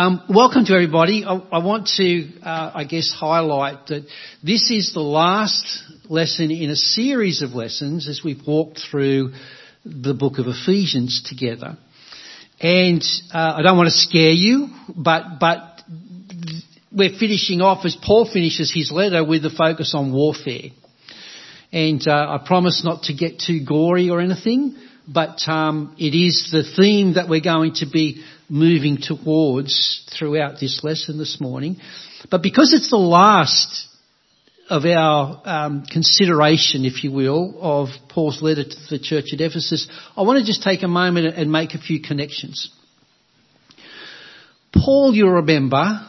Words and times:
Um, 0.00 0.22
welcome 0.30 0.64
to 0.64 0.72
everybody. 0.72 1.26
I, 1.26 1.34
I 1.52 1.62
want 1.62 1.88
to, 1.98 2.26
uh, 2.42 2.70
I 2.74 2.84
guess, 2.84 3.12
highlight 3.14 3.88
that 3.88 4.06
this 4.42 4.70
is 4.70 4.94
the 4.94 5.00
last 5.00 5.84
lesson 6.08 6.50
in 6.50 6.70
a 6.70 6.74
series 6.74 7.42
of 7.42 7.50
lessons 7.50 8.08
as 8.08 8.22
we've 8.24 8.40
walked 8.46 8.80
through 8.90 9.34
the 9.84 10.14
book 10.14 10.38
of 10.38 10.46
Ephesians 10.46 11.22
together. 11.28 11.76
And 12.62 13.04
uh, 13.30 13.56
I 13.58 13.62
don't 13.62 13.76
want 13.76 13.88
to 13.88 13.94
scare 13.94 14.30
you, 14.30 14.68
but 14.96 15.38
but 15.38 15.82
we're 16.90 17.18
finishing 17.18 17.60
off 17.60 17.84
as 17.84 17.94
Paul 18.02 18.24
finishes 18.24 18.72
his 18.74 18.90
letter 18.90 19.22
with 19.22 19.42
the 19.42 19.50
focus 19.50 19.92
on 19.94 20.14
warfare. 20.14 20.70
And 21.72 22.00
uh, 22.08 22.38
I 22.40 22.42
promise 22.46 22.82
not 22.82 23.02
to 23.02 23.12
get 23.12 23.38
too 23.38 23.66
gory 23.66 24.08
or 24.08 24.22
anything, 24.22 24.78
but 25.06 25.46
um, 25.46 25.94
it 25.98 26.16
is 26.16 26.48
the 26.50 26.62
theme 26.62 27.14
that 27.14 27.28
we're 27.28 27.42
going 27.42 27.74
to 27.74 27.86
be 27.86 28.24
moving 28.50 28.98
towards 29.00 30.04
throughout 30.18 30.58
this 30.60 30.82
lesson 30.82 31.18
this 31.18 31.40
morning. 31.40 31.76
But 32.30 32.42
because 32.42 32.72
it's 32.72 32.90
the 32.90 32.96
last 32.96 33.86
of 34.68 34.84
our 34.84 35.40
um, 35.44 35.84
consideration, 35.84 36.84
if 36.84 37.02
you 37.02 37.12
will, 37.12 37.56
of 37.60 37.88
Paul's 38.08 38.42
letter 38.42 38.64
to 38.64 38.76
the 38.90 38.98
church 38.98 39.26
at 39.32 39.40
Ephesus, 39.40 39.88
I 40.16 40.22
want 40.22 40.38
to 40.38 40.44
just 40.44 40.62
take 40.62 40.82
a 40.82 40.88
moment 40.88 41.34
and 41.36 41.50
make 41.50 41.74
a 41.74 41.78
few 41.78 42.00
connections. 42.02 42.70
Paul, 44.72 45.12
you 45.14 45.28
remember, 45.28 46.06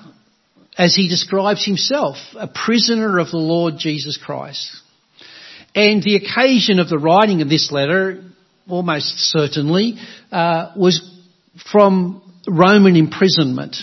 as 0.77 0.95
he 0.95 1.09
describes 1.09 1.65
himself, 1.65 2.17
a 2.35 2.47
prisoner 2.47 3.19
of 3.19 3.31
the 3.31 3.37
Lord 3.37 3.75
Jesus 3.77 4.17
Christ. 4.23 4.81
And 5.73 6.03
the 6.03 6.15
occasion 6.15 6.79
of 6.79 6.89
the 6.89 6.99
writing 6.99 7.41
of 7.41 7.49
this 7.49 7.71
letter, 7.71 8.23
almost 8.67 9.17
certainly, 9.17 9.95
uh, 10.31 10.73
was 10.75 11.01
from 11.71 12.21
Roman 12.47 12.95
imprisonment, 12.95 13.77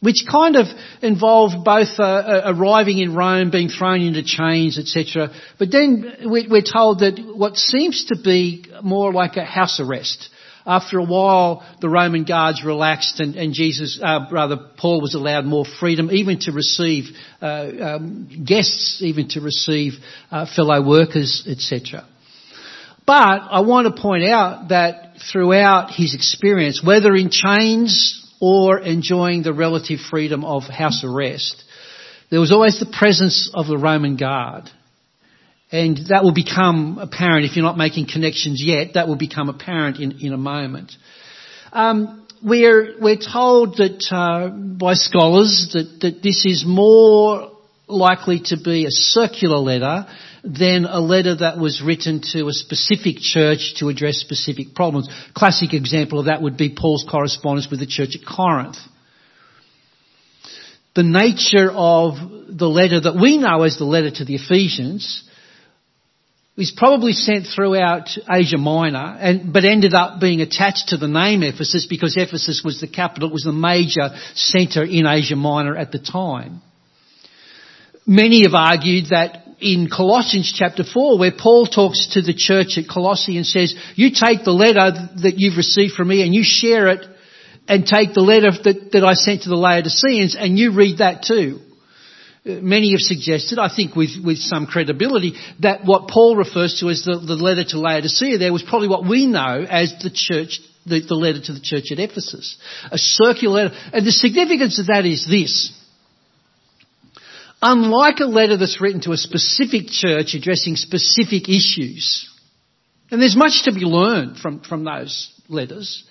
which 0.00 0.24
kind 0.30 0.56
of 0.56 0.66
involved 1.02 1.64
both 1.64 1.98
uh, 1.98 2.02
uh, 2.02 2.54
arriving 2.54 2.98
in 2.98 3.14
Rome, 3.14 3.50
being 3.50 3.68
thrown 3.68 4.00
into 4.00 4.22
chains, 4.22 4.78
etc. 4.78 5.30
But 5.58 5.70
then 5.70 6.16
we're 6.24 6.62
told 6.62 7.00
that 7.00 7.18
what 7.34 7.56
seems 7.56 8.06
to 8.06 8.16
be 8.22 8.66
more 8.82 9.12
like 9.12 9.36
a 9.36 9.44
house 9.44 9.80
arrest. 9.80 10.30
After 10.66 10.98
a 10.98 11.04
while, 11.04 11.62
the 11.82 11.90
Roman 11.90 12.24
guards 12.24 12.64
relaxed, 12.64 13.20
and, 13.20 13.34
and 13.36 13.52
Jesus, 13.52 14.00
uh, 14.02 14.20
rather 14.32 14.56
Paul, 14.78 15.02
was 15.02 15.14
allowed 15.14 15.44
more 15.44 15.66
freedom, 15.78 16.10
even 16.10 16.38
to 16.40 16.52
receive 16.52 17.04
uh, 17.42 17.70
um, 17.80 18.44
guests, 18.46 19.02
even 19.02 19.28
to 19.30 19.42
receive 19.42 19.92
uh, 20.30 20.46
fellow 20.56 20.82
workers, 20.86 21.46
etc. 21.46 22.06
But 23.06 23.40
I 23.50 23.60
want 23.60 23.94
to 23.94 24.00
point 24.00 24.24
out 24.24 24.68
that 24.68 25.16
throughout 25.30 25.90
his 25.90 26.14
experience, 26.14 26.82
whether 26.84 27.14
in 27.14 27.30
chains 27.30 28.32
or 28.40 28.78
enjoying 28.78 29.42
the 29.42 29.52
relative 29.52 30.00
freedom 30.10 30.44
of 30.44 30.62
house 30.62 31.04
arrest, 31.04 31.62
there 32.30 32.40
was 32.40 32.50
always 32.50 32.78
the 32.80 32.86
presence 32.86 33.50
of 33.52 33.66
the 33.66 33.76
Roman 33.76 34.16
guard. 34.16 34.70
And 35.70 35.98
that 36.08 36.22
will 36.22 36.34
become 36.34 36.98
apparent 36.98 37.44
if 37.44 37.56
you're 37.56 37.64
not 37.64 37.76
making 37.76 38.06
connections 38.06 38.62
yet. 38.64 38.94
That 38.94 39.08
will 39.08 39.16
become 39.16 39.48
apparent 39.48 39.98
in, 39.98 40.12
in 40.20 40.32
a 40.32 40.38
moment. 40.38 40.92
Um, 41.72 42.26
we're 42.42 42.94
we're 43.00 43.16
told 43.16 43.78
that 43.78 44.06
uh, 44.10 44.48
by 44.50 44.94
scholars 44.94 45.70
that 45.72 45.98
that 46.02 46.22
this 46.22 46.44
is 46.44 46.64
more 46.66 47.50
likely 47.88 48.40
to 48.46 48.56
be 48.62 48.86
a 48.86 48.90
circular 48.90 49.58
letter 49.58 50.06
than 50.44 50.84
a 50.84 51.00
letter 51.00 51.36
that 51.36 51.58
was 51.58 51.82
written 51.84 52.20
to 52.32 52.48
a 52.48 52.52
specific 52.52 53.16
church 53.18 53.74
to 53.78 53.88
address 53.88 54.16
specific 54.16 54.74
problems. 54.74 55.08
Classic 55.34 55.72
example 55.72 56.20
of 56.20 56.26
that 56.26 56.42
would 56.42 56.58
be 56.58 56.74
Paul's 56.76 57.06
correspondence 57.10 57.68
with 57.70 57.80
the 57.80 57.86
church 57.86 58.14
at 58.14 58.26
Corinth. 58.26 58.76
The 60.94 61.02
nature 61.02 61.72
of 61.72 62.14
the 62.48 62.68
letter 62.68 63.00
that 63.00 63.16
we 63.16 63.38
know 63.38 63.62
as 63.62 63.78
the 63.78 63.84
letter 63.84 64.10
to 64.10 64.24
the 64.24 64.36
Ephesians 64.36 65.24
was 66.56 66.72
probably 66.76 67.12
sent 67.12 67.46
throughout 67.46 68.10
Asia 68.30 68.58
Minor, 68.58 69.16
and, 69.18 69.52
but 69.52 69.64
ended 69.64 69.92
up 69.92 70.20
being 70.20 70.40
attached 70.40 70.88
to 70.88 70.96
the 70.96 71.08
name 71.08 71.42
Ephesus 71.42 71.86
because 71.88 72.16
Ephesus 72.16 72.62
was 72.64 72.80
the 72.80 72.86
capital, 72.86 73.30
it 73.30 73.32
was 73.32 73.42
the 73.42 73.52
major 73.52 74.14
centre 74.34 74.84
in 74.84 75.06
Asia 75.06 75.34
Minor 75.34 75.76
at 75.76 75.90
the 75.90 75.98
time. 75.98 76.62
Many 78.06 78.42
have 78.42 78.54
argued 78.54 79.06
that 79.10 79.43
in 79.64 79.88
Colossians 79.88 80.52
chapter 80.54 80.84
4 80.84 81.18
where 81.18 81.32
Paul 81.32 81.66
talks 81.66 82.08
to 82.12 82.20
the 82.20 82.34
church 82.34 82.76
at 82.76 82.88
Colossae 82.88 83.38
and 83.38 83.46
says, 83.46 83.74
you 83.96 84.10
take 84.10 84.44
the 84.44 84.52
letter 84.52 84.92
that 85.22 85.34
you've 85.38 85.56
received 85.56 85.94
from 85.94 86.08
me 86.08 86.22
and 86.22 86.34
you 86.34 86.42
share 86.44 86.88
it 86.88 87.06
and 87.66 87.86
take 87.86 88.12
the 88.12 88.20
letter 88.20 88.50
that, 88.52 88.92
that 88.92 89.02
I 89.02 89.14
sent 89.14 89.42
to 89.42 89.48
the 89.48 89.56
Laodiceans 89.56 90.36
and 90.38 90.58
you 90.58 90.76
read 90.76 90.98
that 90.98 91.24
too. 91.26 91.60
Many 92.44 92.92
have 92.92 93.00
suggested, 93.00 93.58
I 93.58 93.74
think 93.74 93.96
with, 93.96 94.22
with 94.22 94.36
some 94.36 94.66
credibility, 94.66 95.32
that 95.60 95.86
what 95.86 96.08
Paul 96.08 96.36
refers 96.36 96.78
to 96.80 96.90
as 96.90 97.02
the, 97.02 97.16
the 97.16 97.40
letter 97.40 97.64
to 97.64 97.80
Laodicea 97.80 98.36
there 98.36 98.52
was 98.52 98.62
probably 98.62 98.88
what 98.88 99.08
we 99.08 99.24
know 99.24 99.64
as 99.66 99.94
the 100.02 100.10
church, 100.12 100.60
the, 100.84 101.00
the 101.00 101.14
letter 101.14 101.40
to 101.40 101.52
the 101.54 101.64
church 101.64 101.90
at 101.90 101.98
Ephesus. 101.98 102.58
A 102.92 102.98
circular 102.98 103.64
letter. 103.64 103.74
And 103.94 104.06
the 104.06 104.12
significance 104.12 104.78
of 104.78 104.88
that 104.88 105.06
is 105.06 105.26
this. 105.26 105.72
Unlike 107.66 108.20
a 108.20 108.26
letter 108.26 108.58
that's 108.58 108.78
written 108.78 109.00
to 109.02 109.12
a 109.12 109.16
specific 109.16 109.86
church 109.88 110.34
addressing 110.34 110.76
specific 110.76 111.48
issues, 111.48 112.28
and 113.10 113.22
there's 113.22 113.36
much 113.36 113.62
to 113.64 113.72
be 113.72 113.86
learned 113.86 114.36
from, 114.36 114.60
from 114.60 114.84
those 114.84 115.32
letters, 115.48 116.04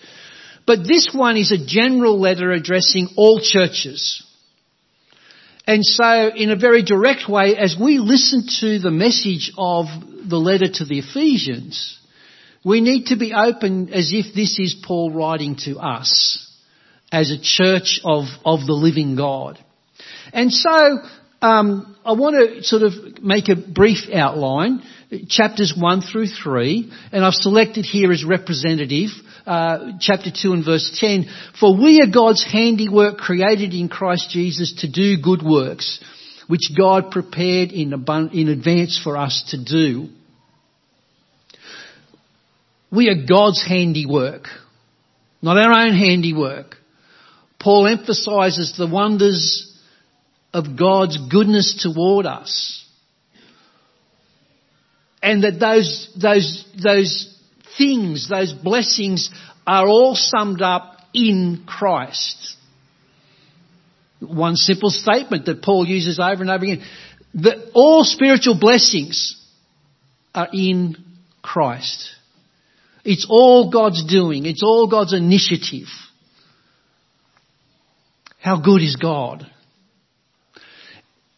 but 0.66 0.80
this 0.88 1.12
one 1.14 1.38
is 1.38 1.52
a 1.52 1.64
general 1.64 2.20
letter 2.20 2.52
addressing 2.52 3.10
all 3.18 3.40
churches. 3.40 4.24
And 5.68 5.86
so, 5.86 6.32
in 6.36 6.50
a 6.50 6.56
very 6.56 6.82
direct 6.82 7.30
way, 7.30 7.56
as 7.56 7.78
we 7.80 8.00
listen 8.00 8.48
to 8.60 8.80
the 8.80 8.90
message 8.90 9.52
of 9.56 9.86
the 10.28 10.38
letter 10.38 10.68
to 10.68 10.86
the 10.86 11.00
Ephesians, 11.00 12.00
we 12.66 12.82
need 12.82 13.08
to 13.08 13.16
be 13.16 13.32
open 13.32 13.94
as 13.94 14.12
if 14.12 14.34
this 14.34 14.58
is 14.58 14.74
Paul 14.84 15.12
writing 15.12 15.58
to 15.66 15.78
us 15.78 16.52
as 17.12 17.30
a 17.30 17.40
church 17.40 18.02
of, 18.04 18.24
of 18.44 18.66
the 18.66 18.74
living 18.74 19.16
God. 19.16 19.64
And 20.34 20.52
so, 20.52 21.04
um, 21.44 21.98
I 22.06 22.14
want 22.14 22.36
to 22.36 22.64
sort 22.64 22.84
of 22.84 23.22
make 23.22 23.50
a 23.50 23.56
brief 23.58 24.10
outline, 24.14 24.82
chapters 25.28 25.74
1 25.78 26.02
through 26.02 26.28
3, 26.28 26.90
and 27.12 27.26
I've 27.26 27.34
selected 27.34 27.84
here 27.84 28.14
as 28.14 28.24
representative 28.24 29.10
uh, 29.46 29.92
chapter 30.00 30.32
2 30.32 30.54
and 30.54 30.64
verse 30.64 30.98
10. 31.02 31.26
For 31.60 31.78
we 31.78 32.00
are 32.00 32.10
God's 32.10 32.46
handiwork 32.50 33.18
created 33.18 33.74
in 33.74 33.90
Christ 33.90 34.30
Jesus 34.30 34.74
to 34.80 34.90
do 34.90 35.22
good 35.22 35.42
works, 35.44 36.02
which 36.48 36.72
God 36.78 37.12
prepared 37.12 37.74
in, 37.74 37.92
in 38.32 38.48
advance 38.48 38.98
for 39.04 39.18
us 39.18 39.44
to 39.50 39.62
do. 39.62 40.08
We 42.90 43.10
are 43.10 43.28
God's 43.28 43.62
handiwork, 43.68 44.48
not 45.42 45.58
our 45.58 45.78
own 45.78 45.94
handiwork. 45.94 46.78
Paul 47.60 47.88
emphasizes 47.88 48.78
the 48.78 48.88
wonders 48.88 49.73
of 50.54 50.78
God's 50.78 51.18
goodness 51.30 51.82
toward 51.82 52.26
us. 52.26 52.86
And 55.22 55.44
that 55.44 55.60
those, 55.60 56.10
those, 56.22 56.66
those 56.82 57.38
things, 57.78 58.30
those 58.30 58.54
blessings 58.54 59.30
are 59.66 59.88
all 59.88 60.16
summed 60.16 60.62
up 60.62 60.98
in 61.14 61.64
Christ. 61.66 62.56
One 64.20 64.56
simple 64.56 64.90
statement 64.90 65.46
that 65.46 65.62
Paul 65.62 65.88
uses 65.88 66.20
over 66.20 66.42
and 66.42 66.50
over 66.50 66.64
again. 66.64 66.84
That 67.36 67.72
all 67.74 68.04
spiritual 68.04 68.60
blessings 68.60 69.42
are 70.36 70.50
in 70.54 70.98
Christ. 71.42 72.10
It's 73.04 73.26
all 73.30 73.72
God's 73.72 74.06
doing. 74.06 74.46
It's 74.46 74.64
all 74.64 74.88
God's 74.88 75.14
initiative. 75.14 75.88
How 78.40 78.60
good 78.60 78.82
is 78.82 78.96
God? 78.98 79.48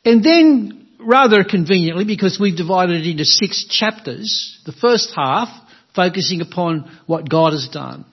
And 0.06 0.24
then, 0.24 0.88
rather 1.00 1.44
conveniently, 1.44 2.06
because 2.06 2.40
we've 2.40 2.56
divided 2.56 3.06
it 3.06 3.10
into 3.10 3.26
six 3.26 3.66
chapters, 3.66 4.60
the 4.66 4.72
first 4.72 5.12
half 5.16 5.50
focusing 5.96 6.42
upon 6.42 7.00
what 7.08 7.28
God 7.28 7.54
has 7.54 7.68
done. 7.70 8.06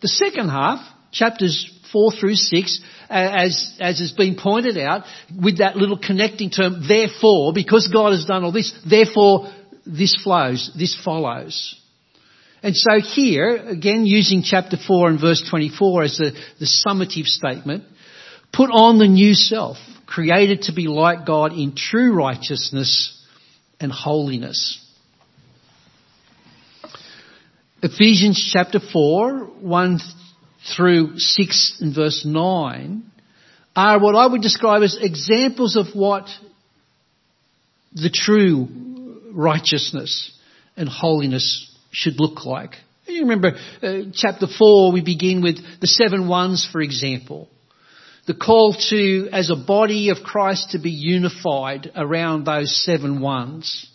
The 0.00 0.08
second 0.08 0.50
half, 0.50 0.80
chapters 1.10 1.70
four 1.92 2.12
through 2.12 2.34
six, 2.34 2.80
as, 3.08 3.76
as 3.80 3.98
has 4.00 4.12
been 4.12 4.36
pointed 4.36 4.76
out, 4.78 5.04
with 5.42 5.58
that 5.58 5.76
little 5.76 5.98
connecting 5.98 6.50
term, 6.50 6.86
therefore, 6.86 7.52
because 7.52 7.88
God 7.88 8.12
has 8.12 8.24
done 8.26 8.44
all 8.44 8.52
this, 8.52 8.72
therefore 8.88 9.52
this 9.86 10.16
flows, 10.22 10.70
this 10.76 11.00
follows. 11.04 11.80
And 12.62 12.74
so 12.74 13.00
here, 13.00 13.56
again 13.56 14.06
using 14.06 14.42
chapter 14.42 14.76
4 14.76 15.10
and 15.10 15.20
verse 15.20 15.46
24 15.48 16.02
as 16.02 16.18
the, 16.18 16.32
the 16.58 16.66
summative 16.86 17.26
statement, 17.26 17.84
put 18.52 18.70
on 18.70 18.98
the 18.98 19.06
new 19.06 19.34
self, 19.34 19.76
created 20.06 20.62
to 20.62 20.72
be 20.72 20.88
like 20.88 21.26
God 21.26 21.52
in 21.52 21.74
true 21.76 22.14
righteousness 22.14 23.22
and 23.80 23.90
holiness. 23.90 24.80
Ephesians 27.82 28.50
chapter 28.52 28.80
4, 28.80 29.44
1 29.60 29.98
through 30.74 31.18
6 31.18 31.78
and 31.80 31.94
verse 31.94 32.24
9 32.24 33.02
are 33.76 33.98
what 33.98 34.14
I 34.14 34.26
would 34.26 34.40
describe 34.40 34.82
as 34.82 34.96
examples 35.00 35.76
of 35.76 35.88
what 35.94 36.28
the 37.92 38.10
true 38.10 39.30
righteousness 39.32 40.32
and 40.76 40.88
holiness 40.88 41.70
should 41.90 42.18
look 42.18 42.44
like. 42.44 42.76
You 43.06 43.20
remember 43.22 43.52
uh, 43.82 44.10
chapter 44.14 44.46
4, 44.46 44.92
we 44.92 45.02
begin 45.02 45.42
with 45.42 45.56
the 45.80 45.86
seven 45.86 46.26
ones, 46.26 46.66
for 46.70 46.80
example. 46.80 47.48
The 48.26 48.34
call 48.34 48.74
to, 48.90 49.28
as 49.32 49.50
a 49.50 49.56
body 49.56 50.08
of 50.08 50.18
Christ, 50.24 50.70
to 50.70 50.78
be 50.78 50.90
unified 50.90 51.90
around 51.94 52.44
those 52.44 52.84
seven 52.84 53.20
ones. 53.20 53.90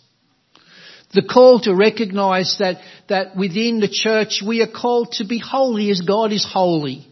The 1.12 1.22
call 1.22 1.58
to 1.62 1.74
recognize 1.74 2.56
that, 2.60 2.76
that 3.08 3.36
within 3.36 3.80
the 3.80 3.88
church 3.88 4.42
we 4.46 4.62
are 4.62 4.70
called 4.70 5.12
to 5.12 5.24
be 5.26 5.38
holy 5.38 5.90
as 5.90 6.00
God 6.00 6.30
is 6.32 6.46
holy. 6.48 7.08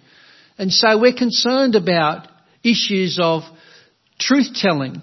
And 0.56 0.72
so 0.72 1.00
we're 1.00 1.12
concerned 1.12 1.74
about 1.74 2.28
issues 2.62 3.18
of 3.20 3.42
truth 4.20 4.54
telling. 4.54 5.02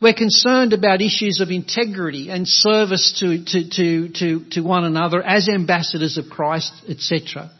We're 0.00 0.12
concerned 0.12 0.74
about 0.74 1.00
issues 1.00 1.40
of 1.40 1.50
integrity 1.50 2.28
and 2.28 2.46
service 2.46 3.18
to, 3.20 3.44
to, 3.44 3.70
to, 3.70 4.08
to, 4.12 4.50
to 4.50 4.60
one 4.60 4.84
another 4.84 5.22
as 5.22 5.48
ambassadors 5.48 6.18
of 6.18 6.26
Christ, 6.30 6.72
etc. 6.88 7.50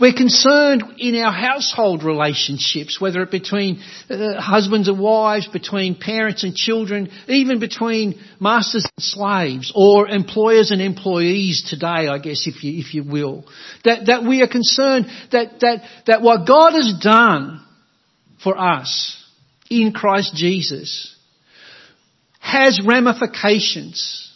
We're 0.00 0.14
concerned 0.14 0.84
in 0.98 1.16
our 1.16 1.32
household 1.32 2.02
relationships, 2.02 3.00
whether 3.00 3.22
it 3.22 3.30
between 3.30 3.82
uh, 4.08 4.40
husbands 4.40 4.88
and 4.88 4.98
wives, 4.98 5.46
between 5.48 5.96
parents 5.98 6.44
and 6.44 6.54
children, 6.54 7.10
even 7.28 7.60
between 7.60 8.20
masters 8.40 8.84
and 8.84 9.04
slaves, 9.04 9.72
or 9.74 10.08
employers 10.08 10.70
and 10.70 10.80
employees 10.80 11.64
today, 11.68 12.08
I 12.08 12.18
guess, 12.18 12.46
if 12.46 12.64
you, 12.64 12.78
if 12.80 12.94
you 12.94 13.04
will. 13.04 13.44
That, 13.84 14.06
that 14.06 14.24
we 14.24 14.42
are 14.42 14.48
concerned 14.48 15.06
that, 15.30 15.60
that, 15.60 15.82
that 16.06 16.22
what 16.22 16.46
God 16.46 16.72
has 16.72 16.94
done 17.02 17.64
for 18.42 18.58
us 18.58 19.22
in 19.70 19.92
Christ 19.92 20.34
Jesus 20.34 21.14
has 22.40 22.80
ramifications 22.84 24.31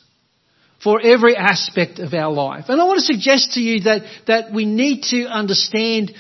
for 0.86 1.00
every 1.00 1.34
aspect 1.34 1.98
of 1.98 2.14
our 2.14 2.32
life. 2.32 2.66
And 2.68 2.80
I 2.80 2.84
want 2.84 3.00
to 3.00 3.04
suggest 3.04 3.54
to 3.54 3.60
you 3.60 3.80
that, 3.80 4.02
that 4.28 4.52
we 4.52 4.64
need 4.64 5.02
to 5.10 5.24
understand 5.24 6.14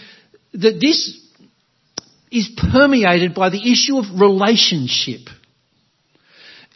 that 0.54 0.80
this 0.80 1.16
is 2.32 2.50
permeated 2.72 3.32
by 3.32 3.50
the 3.50 3.62
issue 3.62 3.96
of 3.96 4.20
relationship. 4.20 5.28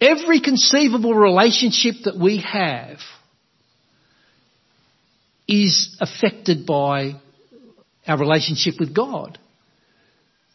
Every 0.00 0.40
conceivable 0.40 1.14
relationship 1.14 1.96
that 2.04 2.16
we 2.16 2.38
have 2.42 2.98
is 5.48 5.96
affected 6.00 6.66
by 6.66 7.14
our 8.06 8.18
relationship 8.20 8.74
with 8.78 8.94
God, 8.94 9.36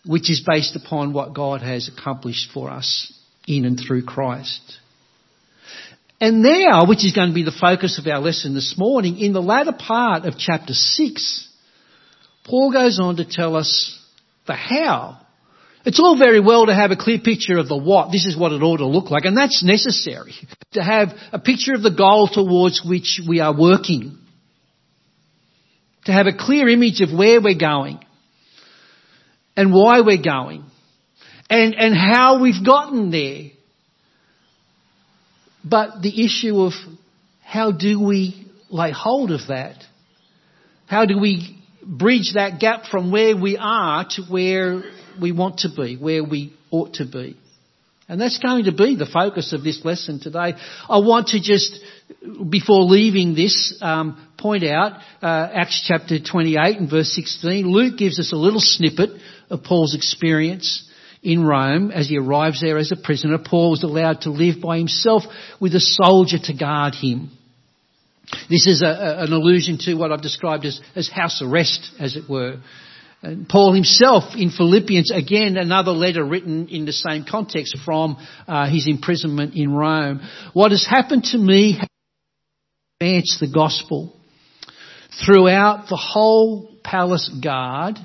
which 0.06 0.30
is 0.30 0.42
based 0.48 0.78
upon 0.78 1.12
what 1.12 1.34
God 1.34 1.62
has 1.62 1.90
accomplished 1.90 2.50
for 2.54 2.70
us 2.72 3.12
in 3.46 3.66
and 3.66 3.78
through 3.78 4.06
Christ. 4.06 4.80
And 6.20 6.42
now, 6.42 6.88
which 6.88 7.04
is 7.04 7.14
going 7.14 7.30
to 7.30 7.36
be 7.36 7.44
the 7.44 7.52
focus 7.52 8.00
of 8.00 8.08
our 8.08 8.20
lesson 8.20 8.54
this 8.54 8.76
morning, 8.78 9.20
in 9.20 9.34
the 9.34 9.42
latter 9.42 9.74
part 9.78 10.26
of 10.26 10.38
chapter 10.38 10.74
6, 10.74 11.50
Paul 12.46 12.72
goes 12.72 13.00
on 13.00 13.18
to 13.18 13.26
tell 13.26 13.56
us 13.56 14.00
the 14.48 14.54
how. 14.54 15.20
It's 15.86 16.00
all 16.00 16.18
very 16.18 16.40
well 16.40 16.66
to 16.66 16.74
have 16.74 16.92
a 16.92 16.96
clear 16.96 17.20
picture 17.20 17.58
of 17.58 17.68
the 17.68 17.78
what. 17.78 18.12
This 18.12 18.26
is 18.26 18.36
what 18.36 18.52
it 18.52 18.64
ought 18.64 18.78
to 18.78 18.88
look 18.88 19.12
like. 19.12 19.26
And 19.26 19.38
that's 19.38 19.64
necessary. 19.64 20.34
To 20.74 20.84
have 20.84 21.14
a 21.32 21.40
picture 21.40 21.74
of 21.74 21.84
the 21.84 21.96
goal 21.96 22.28
towards 22.28 22.84
which 22.86 23.22
we 23.26 23.40
are 23.40 23.58
working. 23.58 24.18
To 26.04 26.12
have 26.12 26.28
a 26.28 26.38
clear 26.38 26.68
image 26.68 27.00
of 27.00 27.18
where 27.18 27.42
we're 27.42 27.58
going. 27.58 28.00
And 29.56 29.74
why 29.74 30.02
we're 30.02 30.22
going. 30.22 30.66
And, 31.50 31.74
and 31.76 31.96
how 31.96 32.42
we've 32.42 32.66
gotten 32.66 33.10
there. 33.10 33.55
But 35.68 36.02
the 36.02 36.24
issue 36.24 36.62
of 36.62 36.74
how 37.42 37.72
do 37.72 38.00
we 38.00 38.48
lay 38.70 38.92
hold 38.92 39.32
of 39.32 39.48
that? 39.48 39.84
How 40.86 41.06
do 41.06 41.20
we 41.20 41.60
bridge 41.84 42.34
that 42.36 42.60
gap 42.60 42.86
from 42.86 43.12
where 43.12 43.36
we 43.36 43.58
are 43.60 44.06
to 44.12 44.24
where 44.24 44.84
we 45.20 45.32
want 45.32 45.60
to 45.60 45.70
be, 45.76 45.98
where 45.98 46.24
we 46.24 46.54
ought 46.70 46.94
to 46.96 47.06
be? 47.06 47.38
And 48.08 48.22
that's 48.22 48.38
going 48.38 48.66
to 48.66 48.72
be 48.72 48.96
the 48.96 49.08
focus 49.08 49.52
of 49.52 49.64
this 49.64 49.84
lesson 49.84 50.20
today. 50.20 50.54
I 50.88 51.00
want 51.00 51.30
to 51.30 51.42
just, 51.42 51.80
before 52.50 52.84
leaving 52.84 53.34
this, 53.34 53.80
um, 53.82 54.28
point 54.38 54.64
out 54.64 55.00
uh, 55.24 55.50
Acts 55.52 55.84
chapter 55.88 56.20
28 56.20 56.78
and 56.78 56.90
verse 56.90 57.12
16. 57.16 57.66
Luke 57.66 57.98
gives 57.98 58.20
us 58.20 58.32
a 58.32 58.36
little 58.36 58.60
snippet 58.62 59.10
of 59.50 59.64
Paul's 59.64 59.96
experience 59.96 60.88
in 61.26 61.44
Rome, 61.44 61.90
as 61.90 62.08
he 62.08 62.18
arrives 62.20 62.62
there 62.62 62.78
as 62.78 62.92
a 62.92 62.96
prisoner, 62.96 63.40
Paul 63.44 63.72
was 63.72 63.84
allowed 63.84 64.22
to 64.22 64.30
live 64.30 64.62
by 64.62 64.78
himself 64.78 65.24
with 65.60 65.74
a 65.74 65.80
soldier 65.80 66.38
to 66.44 66.54
guard 66.54 66.94
him. 66.94 67.32
This 68.48 68.68
is 68.68 68.84
a, 68.84 68.88
a, 68.88 69.24
an 69.24 69.34
allusion 69.34 69.80
to 69.80 69.96
what 69.96 70.12
I've 70.12 70.22
described 70.22 70.66
as, 70.66 70.80
as 70.96 71.10
house 71.10 71.42
arrest, 71.42 71.96
as 72.00 72.16
it 72.16 72.30
were. 72.30 72.60
And 73.24 73.50
Paul 73.50 73.74
himself 73.74 74.36
in 74.36 74.52
Philippians, 74.52 75.12
again 75.12 75.58
another 75.58 75.92
letter 75.92 76.24
written 76.24 76.68
in 76.68 76.86
the 76.86 76.94
same 76.94 77.26
context 77.28 77.76
from 77.84 78.18
uh, 78.48 78.70
his 78.70 78.88
imprisonment 78.88 79.56
in 79.56 79.72
Rome. 79.74 80.22
What 80.54 80.72
has 80.72 80.86
happened 80.88 81.24
to 81.32 81.40
me 81.40 81.80
has 81.80 81.90
advanced 83.02 83.40
the 83.40 83.52
gospel 83.52 84.16
throughout 85.26 85.88
the 85.90 85.98
whole 85.98 86.76
palace 86.84 87.32
guard 87.44 87.98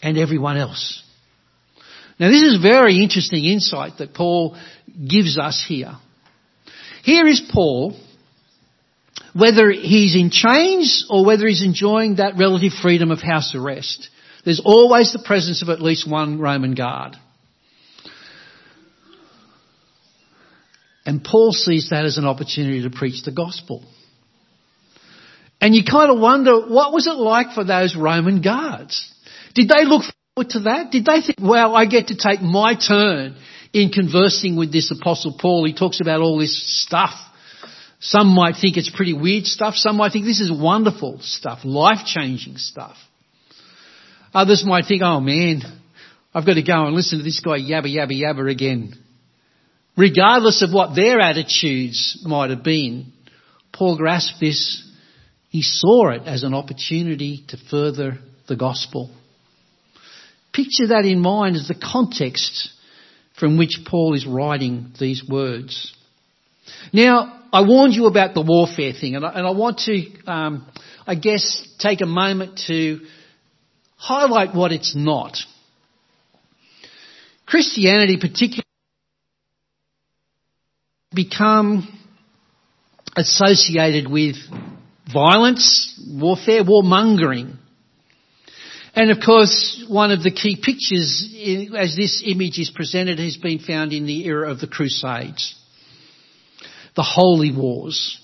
and 0.00 0.16
everyone 0.16 0.56
else. 0.56 1.02
Now 2.18 2.30
this 2.30 2.42
is 2.42 2.62
very 2.62 3.02
interesting 3.02 3.44
insight 3.44 3.98
that 3.98 4.14
Paul 4.14 4.56
gives 5.08 5.38
us 5.38 5.64
here. 5.66 5.92
Here 7.02 7.26
is 7.26 7.40
Paul, 7.52 7.96
whether 9.34 9.70
he's 9.70 10.16
in 10.16 10.30
chains 10.30 11.06
or 11.10 11.24
whether 11.24 11.46
he's 11.46 11.62
enjoying 11.62 12.16
that 12.16 12.38
relative 12.38 12.72
freedom 12.72 13.10
of 13.10 13.20
house 13.20 13.54
arrest. 13.54 14.08
There's 14.44 14.62
always 14.64 15.12
the 15.12 15.22
presence 15.24 15.62
of 15.62 15.68
at 15.68 15.82
least 15.82 16.10
one 16.10 16.40
Roman 16.40 16.74
guard. 16.74 17.16
And 21.04 21.22
Paul 21.22 21.52
sees 21.52 21.90
that 21.90 22.04
as 22.04 22.18
an 22.18 22.26
opportunity 22.26 22.82
to 22.82 22.90
preach 22.90 23.22
the 23.24 23.30
gospel. 23.30 23.84
And 25.60 25.74
you 25.74 25.84
kind 25.84 26.10
of 26.10 26.18
wonder, 26.18 26.66
what 26.66 26.92
was 26.92 27.06
it 27.06 27.14
like 27.14 27.54
for 27.54 27.64
those 27.64 27.94
Roman 27.94 28.42
guards? 28.42 29.12
Did 29.54 29.68
they 29.68 29.84
look 29.84 30.02
to 30.44 30.60
that? 30.60 30.90
Did 30.90 31.06
they 31.06 31.22
think, 31.22 31.38
well, 31.40 31.74
I 31.74 31.86
get 31.86 32.08
to 32.08 32.16
take 32.16 32.42
my 32.42 32.74
turn 32.74 33.36
in 33.72 33.90
conversing 33.90 34.56
with 34.56 34.70
this 34.70 34.90
apostle 34.90 35.36
Paul? 35.40 35.64
He 35.64 35.72
talks 35.72 36.00
about 36.02 36.20
all 36.20 36.38
this 36.38 36.82
stuff. 36.84 37.14
Some 38.00 38.28
might 38.28 38.56
think 38.60 38.76
it's 38.76 38.94
pretty 38.94 39.14
weird 39.14 39.46
stuff. 39.46 39.76
Some 39.76 39.96
might 39.96 40.12
think 40.12 40.26
this 40.26 40.40
is 40.40 40.52
wonderful 40.52 41.20
stuff, 41.22 41.60
life-changing 41.64 42.58
stuff. 42.58 42.96
Others 44.34 44.64
might 44.66 44.84
think, 44.86 45.00
oh 45.02 45.20
man, 45.20 45.62
I've 46.34 46.44
got 46.44 46.54
to 46.54 46.62
go 46.62 46.84
and 46.84 46.94
listen 46.94 47.18
to 47.18 47.24
this 47.24 47.40
guy 47.40 47.58
yabba 47.58 47.86
yabba 47.86 48.12
yabba 48.12 48.50
again. 48.50 48.92
Regardless 49.96 50.62
of 50.62 50.70
what 50.70 50.94
their 50.94 51.18
attitudes 51.18 52.22
might 52.26 52.50
have 52.50 52.62
been, 52.62 53.14
Paul 53.72 53.96
grasped 53.96 54.38
this. 54.38 54.86
He 55.48 55.62
saw 55.62 56.10
it 56.10 56.22
as 56.26 56.42
an 56.42 56.52
opportunity 56.52 57.42
to 57.48 57.56
further 57.70 58.18
the 58.46 58.56
gospel. 58.56 59.10
Picture 60.56 60.86
that 60.88 61.04
in 61.04 61.20
mind 61.20 61.54
as 61.56 61.68
the 61.68 61.74
context 61.74 62.70
from 63.38 63.58
which 63.58 63.80
Paul 63.86 64.14
is 64.14 64.26
writing 64.26 64.94
these 64.98 65.22
words. 65.28 65.94
Now, 66.94 67.42
I 67.52 67.60
warned 67.60 67.92
you 67.92 68.06
about 68.06 68.32
the 68.32 68.40
warfare 68.40 68.94
thing, 68.98 69.16
and 69.16 69.24
I, 69.24 69.32
and 69.32 69.46
I 69.46 69.50
want 69.50 69.80
to, 69.80 70.06
um, 70.26 70.66
I 71.06 71.14
guess, 71.14 71.66
take 71.78 72.00
a 72.00 72.06
moment 72.06 72.62
to 72.68 73.00
highlight 73.96 74.54
what 74.54 74.72
it's 74.72 74.94
not. 74.96 75.36
Christianity, 77.44 78.16
particularly, 78.16 78.64
become 81.14 81.86
associated 83.14 84.10
with 84.10 84.36
violence, 85.12 86.00
warfare, 86.08 86.64
warmongering. 86.64 87.58
And 88.96 89.10
of 89.10 89.18
course, 89.24 89.84
one 89.88 90.10
of 90.10 90.22
the 90.22 90.30
key 90.30 90.56
pictures 90.56 91.28
in, 91.36 91.76
as 91.76 91.94
this 91.94 92.22
image 92.24 92.58
is 92.58 92.70
presented 92.74 93.18
has 93.18 93.36
been 93.36 93.58
found 93.58 93.92
in 93.92 94.06
the 94.06 94.24
era 94.24 94.50
of 94.50 94.58
the 94.58 94.66
Crusades. 94.66 95.54
The 96.96 97.02
Holy 97.02 97.52
Wars. 97.52 98.18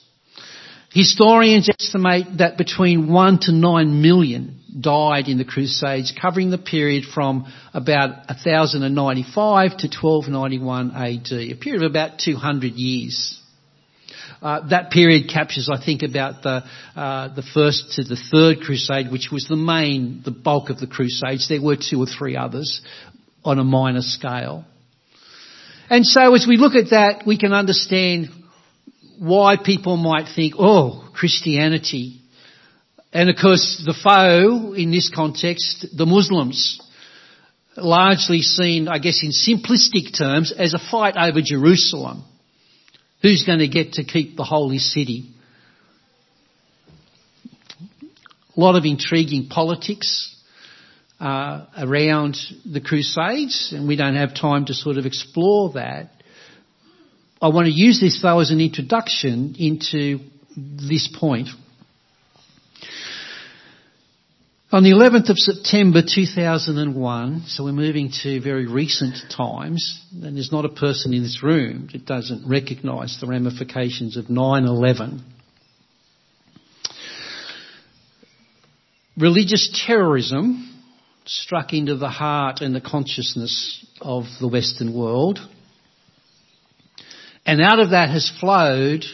Historians 0.91 1.69
estimate 1.69 2.39
that 2.39 2.57
between 2.57 3.13
1 3.13 3.39
to 3.41 3.53
9 3.53 4.01
million 4.01 4.61
died 4.81 5.29
in 5.29 5.37
the 5.37 5.45
Crusades, 5.45 6.15
covering 6.19 6.49
the 6.49 6.57
period 6.57 7.05
from 7.05 7.53
about 7.75 8.29
1095 8.29 9.77
to 9.77 9.89
1291 9.89 10.91
AD, 10.93 11.33
a 11.33 11.55
period 11.55 11.83
of 11.83 11.91
about 11.91 12.19
200 12.19 12.73
years. 12.77 13.42
Uh, 14.43 14.69
that 14.71 14.91
period 14.91 15.31
captures, 15.33 15.71
I 15.73 15.83
think, 15.83 16.03
about 16.03 16.43
the 16.43 16.65
uh, 16.97 17.33
the 17.33 17.45
first 17.55 17.93
to 17.93 18.03
the 18.03 18.17
third 18.17 18.61
crusade, 18.61 19.13
which 19.13 19.29
was 19.31 19.47
the 19.47 19.57
main, 19.57 20.23
the 20.25 20.33
bulk 20.33 20.69
of 20.69 20.81
the 20.81 20.89
crusades. 20.89 21.49
There 21.49 21.63
were 21.63 21.77
two 21.77 22.01
or 22.03 22.07
three 22.07 22.37
others 22.37 22.83
on 23.45 23.61
a 23.61 23.65
minor 23.65 24.03
scale. 24.03 24.65
And 25.89 26.05
so 26.05 26.35
as 26.35 26.47
we 26.49 26.57
look 26.57 26.75
at 26.75 26.91
that, 26.91 27.23
we 27.25 27.39
can 27.39 27.53
understand 27.53 28.31
why 29.19 29.57
people 29.63 29.97
might 29.97 30.27
think, 30.35 30.55
oh, 30.59 31.09
Christianity. 31.15 32.21
And 33.13 33.31
of 33.31 33.37
course, 33.41 33.81
the 33.85 33.95
foe 33.95 34.73
in 34.73 34.91
this 34.91 35.09
context, 35.15 35.87
the 35.97 36.07
Muslims, 36.07 36.81
largely 37.77 38.43
seen, 38.43 38.89
I 38.89 38.99
guess, 38.99 39.23
in 39.23 39.31
simplistic 39.31 40.19
terms 40.19 40.51
as 40.51 40.75
a 40.75 40.79
fight 40.79 41.15
over 41.17 41.41
Jerusalem. 41.45 42.25
Who's 43.23 43.45
going 43.45 43.61
to 43.61 43.69
get 43.69 43.95
to 43.95 44.05
keep 44.05 44.37
the 44.37 44.45
holy 44.45 44.79
city? 44.79 45.31
A 48.57 48.61
lot 48.61 48.75
of 48.75 48.85
intriguing 48.85 49.49
politics 49.49 50.37
uh, 51.21 51.67
around 51.79 52.37
the 52.71 52.81
Crusades, 52.81 53.73
and 53.73 53.87
we 53.87 53.95
don't 53.97 54.17
have 54.17 54.35
time 54.35 54.67
to 54.67 54.75
sort 54.75 54.97
of 54.97 55.07
explore 55.07 55.73
that. 55.75 56.11
I 57.41 57.49
want 57.49 57.67
to 57.67 57.73
use 57.73 58.01
this 58.01 58.21
though 58.21 58.41
as 58.41 58.51
an 58.51 58.61
introduction 58.61 59.55
into 59.59 60.19
this 60.57 61.09
point. 61.19 61.49
On 64.73 64.83
the 64.83 64.93
11th 64.93 65.29
of 65.29 65.37
September 65.37 66.01
2001, 66.01 67.43
so 67.47 67.65
we're 67.65 67.73
moving 67.73 68.11
to 68.23 68.41
very 68.41 68.67
recent 68.67 69.17
times, 69.31 70.03
and 70.13 70.35
there's 70.35 70.51
not 70.51 70.65
a 70.65 70.71
person 70.71 71.13
in 71.13 71.23
this 71.23 71.43
room 71.43 71.91
that 71.93 72.07
doesn't 72.07 72.49
recognise 72.49 73.19
the 73.21 73.27
ramifications 73.27 74.17
of 74.17 74.29
9-11. 74.29 75.21
Religious 79.19 79.85
terrorism 79.87 80.83
struck 81.27 81.75
into 81.75 81.97
the 81.97 82.09
heart 82.09 82.63
and 82.63 82.75
the 82.75 82.81
consciousness 82.81 83.85
of 84.01 84.25
the 84.41 84.49
Western 84.49 84.95
world. 84.95 85.39
And 87.45 87.61
out 87.61 87.79
of 87.79 87.91
that 87.91 88.09
has 88.09 88.33
flowed 88.41 89.05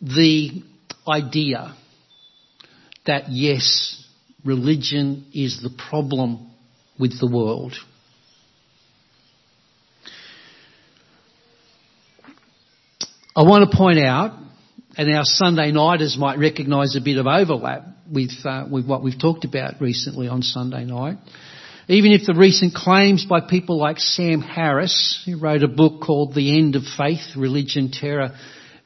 the 0.00 0.62
idea 1.06 1.76
that 3.04 3.24
yes, 3.28 4.00
religion 4.44 5.26
is 5.32 5.62
the 5.62 5.70
problem 5.88 6.50
with 6.98 7.18
the 7.18 7.26
world. 7.26 7.74
I 13.36 13.42
want 13.42 13.68
to 13.68 13.76
point 13.76 13.98
out, 13.98 14.38
and 14.96 15.12
our 15.12 15.24
Sunday 15.24 15.72
nighters 15.72 16.16
might 16.16 16.38
recognise 16.38 16.94
a 16.94 17.00
bit 17.00 17.18
of 17.18 17.26
overlap 17.26 17.84
with, 18.10 18.30
uh, 18.44 18.66
with 18.70 18.86
what 18.86 19.02
we've 19.02 19.18
talked 19.18 19.44
about 19.44 19.80
recently 19.80 20.28
on 20.28 20.42
Sunday 20.42 20.84
night. 20.84 21.18
Even 21.88 22.12
if 22.12 22.22
the 22.26 22.34
recent 22.34 22.74
claims 22.74 23.26
by 23.26 23.40
people 23.40 23.76
like 23.76 23.98
Sam 23.98 24.40
Harris, 24.40 25.22
who 25.26 25.38
wrote 25.38 25.62
a 25.62 25.68
book 25.68 26.00
called 26.00 26.34
The 26.34 26.56
End 26.56 26.76
of 26.76 26.82
Faith, 26.96 27.36
Religion, 27.36 27.90
Terror 27.90 28.30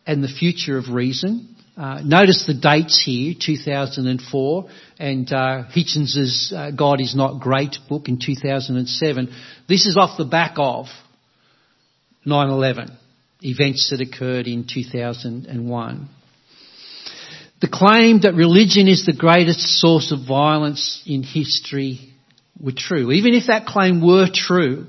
and 0.07 0.25
the 0.25 0.29
Future 0.29 0.79
of 0.79 0.89
Reason, 0.89 1.55
uh, 1.79 2.01
notice 2.03 2.45
the 2.45 2.55
dates 2.55 3.01
here, 3.07 3.35
2004, 3.41 4.69
and 4.99 5.33
uh, 5.33 5.63
Hitchens's 5.71 6.53
uh, 6.55 6.73
God 6.73 7.01
is 7.01 7.15
Not 7.15 7.41
Great 7.41 7.77
book 7.89 8.09
in 8.09 8.19
2007. 8.19 9.33
This 9.69 9.87
is 9.87 9.97
off 9.97 10.19
the 10.19 10.25
back 10.25 10.55
of 10.57 10.87
9-11, 12.27 12.97
events 13.43 13.91
that 13.91 14.01
occurred 14.01 14.49
in 14.49 14.67
2001. 14.69 16.09
The 17.61 17.69
claim 17.69 18.23
that 18.23 18.35
religion 18.35 18.89
is 18.89 19.07
the 19.07 19.17
greatest 19.17 19.61
source 19.81 20.11
of 20.11 20.27
violence 20.27 21.05
in 21.07 21.23
history 21.23 22.13
were 22.61 22.73
true. 22.77 23.13
Even 23.13 23.35
if 23.35 23.47
that 23.47 23.67
claim 23.67 24.05
were 24.05 24.27
true, 24.33 24.87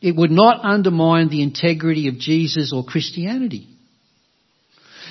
it 0.00 0.16
would 0.16 0.32
not 0.32 0.64
undermine 0.64 1.28
the 1.28 1.42
integrity 1.42 2.08
of 2.08 2.18
Jesus 2.18 2.72
or 2.74 2.84
Christianity. 2.84 3.68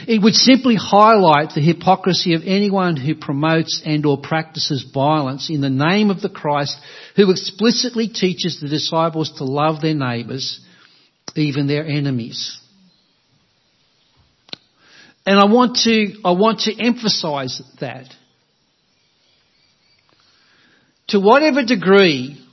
It 0.08 0.22
would 0.22 0.34
simply 0.34 0.76
highlight 0.76 1.54
the 1.54 1.62
hypocrisy 1.62 2.34
of 2.34 2.42
anyone 2.46 2.96
who 2.96 3.16
promotes 3.16 3.82
and 3.86 4.06
or 4.06 4.18
practices 4.20 4.86
violence 4.94 5.50
in 5.50 5.62
the 5.62 5.70
name 5.70 6.10
of 6.10 6.22
the 6.22 6.30
Christ 6.30 6.78
who 7.16 7.30
explicitly 7.30 8.08
teaches 8.08 8.60
the 8.60 8.68
disciples 8.68 9.32
to 9.38 9.44
love 9.44 9.82
their 9.82 9.94
neighbours, 9.94 10.60
even 11.36 11.68
their 11.68 11.86
enemies. 11.86 12.60
And 15.26 15.40
I 15.40 15.46
want 15.46 15.78
to, 15.84 16.14
I 16.26 16.32
want 16.32 16.62
to 16.62 16.84
emphasize 16.84 17.62
that. 17.80 18.08
To 21.10 21.20
whatever 21.20 21.64
degree 21.64 22.44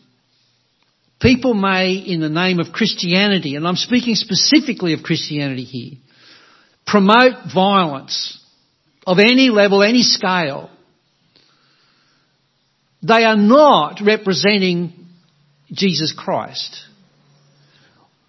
people 1.21 1.55
may, 1.55 1.95
in 1.95 2.21
the 2.21 2.29
name 2.29 2.59
of 2.61 2.73
Christianity, 2.73 3.55
and 3.55 3.67
I'm 3.67 3.77
speaking 3.77 4.15
specifically 4.15 4.93
of 4.93 5.03
Christianity 5.03 5.65
here, 5.65 5.99
promote 6.91 7.53
violence 7.53 8.43
of 9.07 9.19
any 9.19 9.51
level, 9.51 9.83
any 9.83 10.03
scale, 10.03 10.71
they 13.03 13.25
are 13.25 13.37
not 13.37 14.01
representing 14.05 14.93
Jesus 15.73 16.15
Christ. 16.17 16.85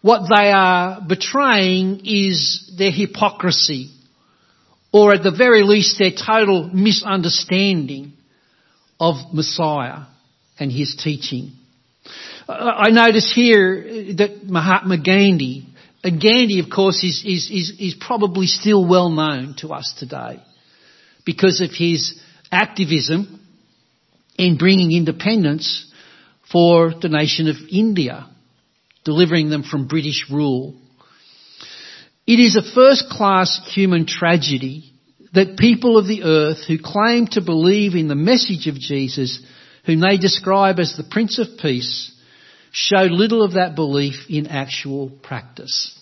What 0.01 0.29
they 0.29 0.51
are 0.51 1.01
betraying 1.05 2.01
is 2.05 2.71
their 2.77 2.91
hypocrisy, 2.91 3.89
or 4.93 5.13
at 5.13 5.23
the 5.23 5.35
very 5.35 5.63
least 5.63 5.97
their 5.99 6.11
total 6.11 6.69
misunderstanding 6.73 8.13
of 8.99 9.15
Messiah 9.33 10.05
and 10.59 10.71
his 10.71 10.95
teaching. 11.01 11.51
I 12.47 12.89
notice 12.89 13.31
here 13.33 14.15
that 14.17 14.43
Mahatma 14.45 14.97
Gandhi 14.97 15.67
and 16.03 16.21
Gandhi, 16.21 16.59
of 16.59 16.69
course, 16.73 17.03
is, 17.03 17.23
is, 17.25 17.49
is, 17.51 17.73
is 17.79 17.95
probably 17.99 18.47
still 18.47 18.87
well 18.87 19.09
known 19.09 19.55
to 19.59 19.69
us 19.69 19.93
today 19.99 20.41
because 21.25 21.61
of 21.61 21.71
his 21.71 22.19
activism 22.51 23.45
in 24.37 24.57
bringing 24.57 24.91
independence 24.93 25.91
for 26.51 26.93
the 26.99 27.09
nation 27.09 27.49
of 27.49 27.57
India, 27.69 28.27
delivering 29.03 29.49
them 29.49 29.63
from 29.63 29.87
British 29.87 30.27
rule. 30.31 30.73
It 32.25 32.39
is 32.39 32.55
a 32.55 32.73
first 32.73 33.09
class 33.09 33.59
human 33.73 34.05
tragedy 34.05 34.93
that 35.33 35.57
people 35.57 35.97
of 35.97 36.07
the 36.07 36.23
earth 36.23 36.59
who 36.67 36.77
claim 36.81 37.27
to 37.27 37.41
believe 37.41 37.93
in 37.93 38.07
the 38.07 38.15
message 38.15 38.67
of 38.67 38.75
Jesus, 38.75 39.43
whom 39.85 39.99
they 39.99 40.17
describe 40.17 40.79
as 40.79 40.95
the 40.95 41.03
Prince 41.03 41.37
of 41.37 41.59
Peace, 41.61 42.15
show 42.71 43.03
little 43.03 43.43
of 43.43 43.53
that 43.53 43.75
belief 43.75 44.25
in 44.29 44.47
actual 44.47 45.09
practice. 45.09 45.97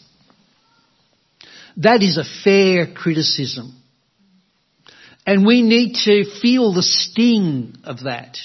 That 1.77 2.01
is 2.01 2.17
a 2.17 2.23
fair 2.43 2.87
criticism. 2.93 3.75
And 5.25 5.45
we 5.45 5.61
need 5.61 5.95
to 6.05 6.23
feel 6.41 6.73
the 6.73 6.83
sting 6.83 7.75
of 7.83 8.03
that. 8.03 8.37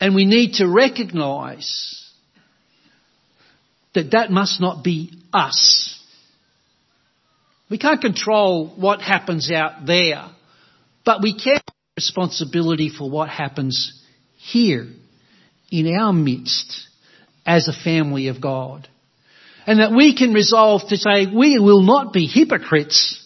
And 0.00 0.14
we 0.14 0.24
need 0.24 0.54
to 0.54 0.68
recognise 0.68 2.04
that 3.94 4.10
that 4.12 4.30
must 4.30 4.60
not 4.60 4.84
be 4.84 5.10
us. 5.32 5.98
We 7.70 7.78
can't 7.78 8.00
control 8.00 8.68
what 8.76 9.00
happens 9.00 9.50
out 9.50 9.86
there, 9.86 10.28
but 11.04 11.22
we 11.22 11.36
can 11.38 11.60
responsibility 11.96 12.90
for 12.90 13.10
what 13.10 13.30
happens 13.30 14.04
here 14.36 14.86
in 15.70 15.94
our 15.94 16.12
midst 16.12 16.86
as 17.44 17.68
a 17.68 17.84
family 17.84 18.28
of 18.28 18.40
God. 18.40 18.88
And 19.66 19.80
that 19.80 19.92
we 19.92 20.16
can 20.16 20.32
resolve 20.32 20.82
to 20.88 20.96
say 20.96 21.26
we 21.26 21.58
will 21.58 21.82
not 21.82 22.12
be 22.12 22.26
hypocrites. 22.26 23.22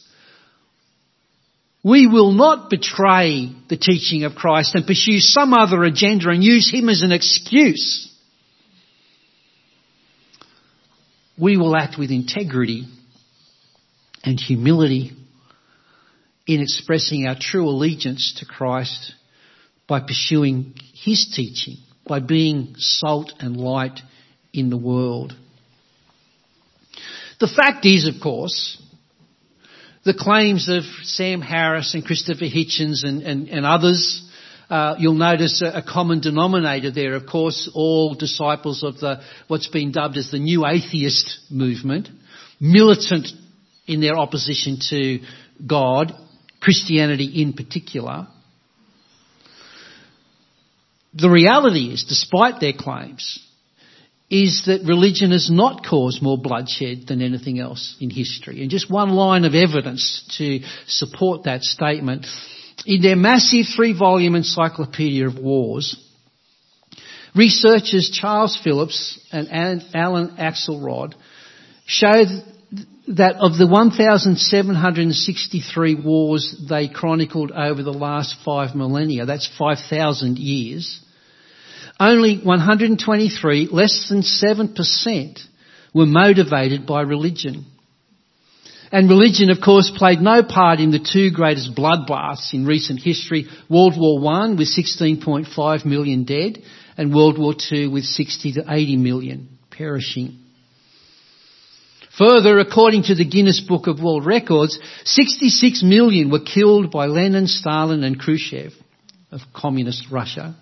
We 1.83 2.07
will 2.07 2.33
not 2.33 2.71
betray 2.71 3.53
the 3.69 3.77
teaching 3.77 4.25
of 4.25 4.35
Christ 4.35 4.75
and 4.75 4.87
pursue 4.87 5.19
some 5.19 5.53
other 5.53 5.83
agenda 5.85 6.31
and 6.31 6.43
use 6.43 6.71
Him 6.73 6.89
as 6.89 7.03
an 7.03 7.13
excuse. 7.13 8.07
We 11.39 11.57
will 11.57 11.75
act 11.77 11.99
with 11.99 12.11
integrity 12.11 12.85
and 14.25 14.39
humility 14.39 15.13
in 16.47 16.61
expressing 16.61 17.27
our 17.27 17.37
true 17.39 17.69
allegiance 17.69 18.35
to 18.39 18.47
Christ 18.47 19.15
by 19.87 20.01
pursuing 20.01 20.75
His 20.95 21.33
teaching 21.35 21.79
by 22.11 22.19
being 22.19 22.75
salt 22.77 23.33
and 23.39 23.57
light 23.57 24.01
in 24.53 24.69
the 24.69 24.77
world. 24.77 25.33
The 27.39 27.47
fact 27.47 27.87
is, 27.87 28.09
of 28.13 28.21
course, 28.21 28.83
the 30.05 30.13
claims 30.13 30.69
of 30.69 30.83
Sam 31.05 31.41
Harris 31.41 31.95
and 31.95 32.05
Christopher 32.05 32.47
Hitchens 32.47 33.05
and, 33.05 33.23
and, 33.23 33.49
and 33.49 33.65
others, 33.65 34.29
uh, 34.69 34.97
you'll 34.99 35.15
notice 35.15 35.63
a, 35.63 35.79
a, 35.79 35.83
common 35.85 36.21
denominator 36.21 36.91
there, 36.91 37.15
of 37.15 37.27
course, 37.27 37.71
all 37.75 38.15
disciples 38.15 38.83
of 38.83 38.99
the, 38.99 39.21
what's 39.47 39.69
been 39.69 39.93
dubbed 39.93 40.17
as 40.17 40.33
the 40.33 40.41
new 40.41 40.67
atheist 40.67 41.39
movement, 41.49 42.09
militant 42.59 43.29
in 43.87 44.01
their 44.01 44.19
opposition 44.19 44.79
to 44.91 45.21
God, 45.65 46.13
Christianity 46.61 47.41
in 47.41 47.53
particular. 47.53 48.27
The 51.15 51.31
reality 51.31 51.93
is, 51.93 52.05
despite 52.05 52.61
their 52.61 52.73
claims, 52.73 53.41
is 54.31 54.65
that 54.67 54.85
religion 54.87 55.33
has 55.33 55.51
not 55.51 55.85
caused 55.85 56.23
more 56.23 56.39
bloodshed 56.39 57.07
than 57.09 57.21
anything 57.21 57.59
else 57.59 57.97
in 58.01 58.11
history. 58.11 58.63
And 58.63 58.71
just 58.71 58.89
one 58.91 59.11
line 59.11 59.45
of 59.45 59.55
evidence 59.55 60.25
to 60.39 60.61
support 60.87 61.45
that 61.45 61.63
statement. 61.63 62.27
In 62.87 63.03
their 63.03 63.17
massive 63.17 63.67
three 63.75 63.93
volume 63.93 64.37
encyclopedia 64.37 65.27
of 65.27 65.37
wars, 65.37 65.97
researchers 67.35 68.11
Charles 68.11 68.59
Phillips 68.63 69.19
and 69.33 69.49
Alan 69.95 70.37
Axelrod 70.39 71.15
showed 71.87 72.29
that 73.17 73.37
of 73.37 73.59
the 73.59 73.67
1,763 73.67 75.95
wars 75.97 76.65
they 76.69 76.89
chronicled 76.89 77.51
over 77.51 77.83
the 77.83 77.93
last 77.93 78.37
five 78.45 78.77
millennia, 78.77 79.27
that's 79.27 79.51
5,000 79.59 80.39
years, 80.39 81.01
only 81.99 82.39
123, 82.39 83.69
less 83.71 84.07
than 84.09 84.23
7%, 84.23 85.41
were 85.93 86.07
motivated 86.07 86.87
by 86.87 87.03
religion. 87.03 87.67
And 88.93 89.09
religion, 89.09 89.51
of 89.51 89.59
course, 89.65 89.91
played 89.95 90.21
no 90.21 90.43
part 90.43 90.81
in 90.81 90.91
the 90.91 90.99
two 90.99 91.31
greatest 91.31 91.77
bloodbaths 91.77 92.53
in 92.55 92.65
recent 92.65 93.01
history, 93.01 93.47
World 93.69 93.95
War 93.97 94.35
I 94.35 94.49
with 94.51 94.69
16.5 94.69 95.85
million 95.85 96.25
dead 96.25 96.59
and 96.97 97.15
World 97.15 97.39
War 97.39 97.55
II 97.71 97.87
with 97.89 98.05
60 98.05 98.55
to 98.55 98.65
80 98.69 98.97
million 98.97 99.59
perishing. 99.71 100.39
Further, 102.21 102.59
according 102.59 103.05
to 103.05 103.15
the 103.15 103.25
Guinness 103.25 103.61
Book 103.67 103.87
of 103.87 103.99
World 103.99 104.27
Records, 104.27 104.79
66 105.05 105.83
million 105.83 106.31
were 106.31 106.41
killed 106.41 106.91
by 106.91 107.07
Lenin, 107.07 107.47
Stalin 107.47 108.05
and 108.05 108.21
Khrushchev 108.21 108.75
of 109.33 109.41
communist 109.55 110.05
Russia. 110.13 110.55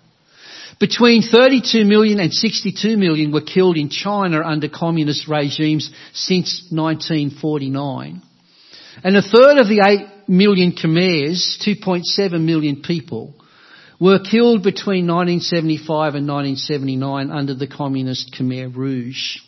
Between 0.79 1.21
32 1.21 1.83
million 1.83 2.21
and 2.21 2.31
62 2.31 2.95
million 2.95 3.33
were 3.33 3.41
killed 3.41 3.75
in 3.75 3.89
China 3.89 4.41
under 4.41 4.69
communist 4.69 5.27
regimes 5.27 5.91
since 6.13 6.65
1949. 6.71 8.21
And 9.03 9.17
a 9.17 9.21
third 9.21 9.57
of 9.57 9.67
the 9.67 9.83
8 9.85 10.29
million 10.29 10.71
Khmers, 10.71 11.59
2.7 11.67 12.41
million 12.41 12.81
people, 12.81 13.33
were 13.99 14.19
killed 14.19 14.63
between 14.63 15.07
1975 15.07 16.15
and 16.15 16.25
1979 16.25 17.31
under 17.31 17.53
the 17.53 17.67
communist 17.67 18.33
Khmer 18.39 18.73
Rouge. 18.73 19.39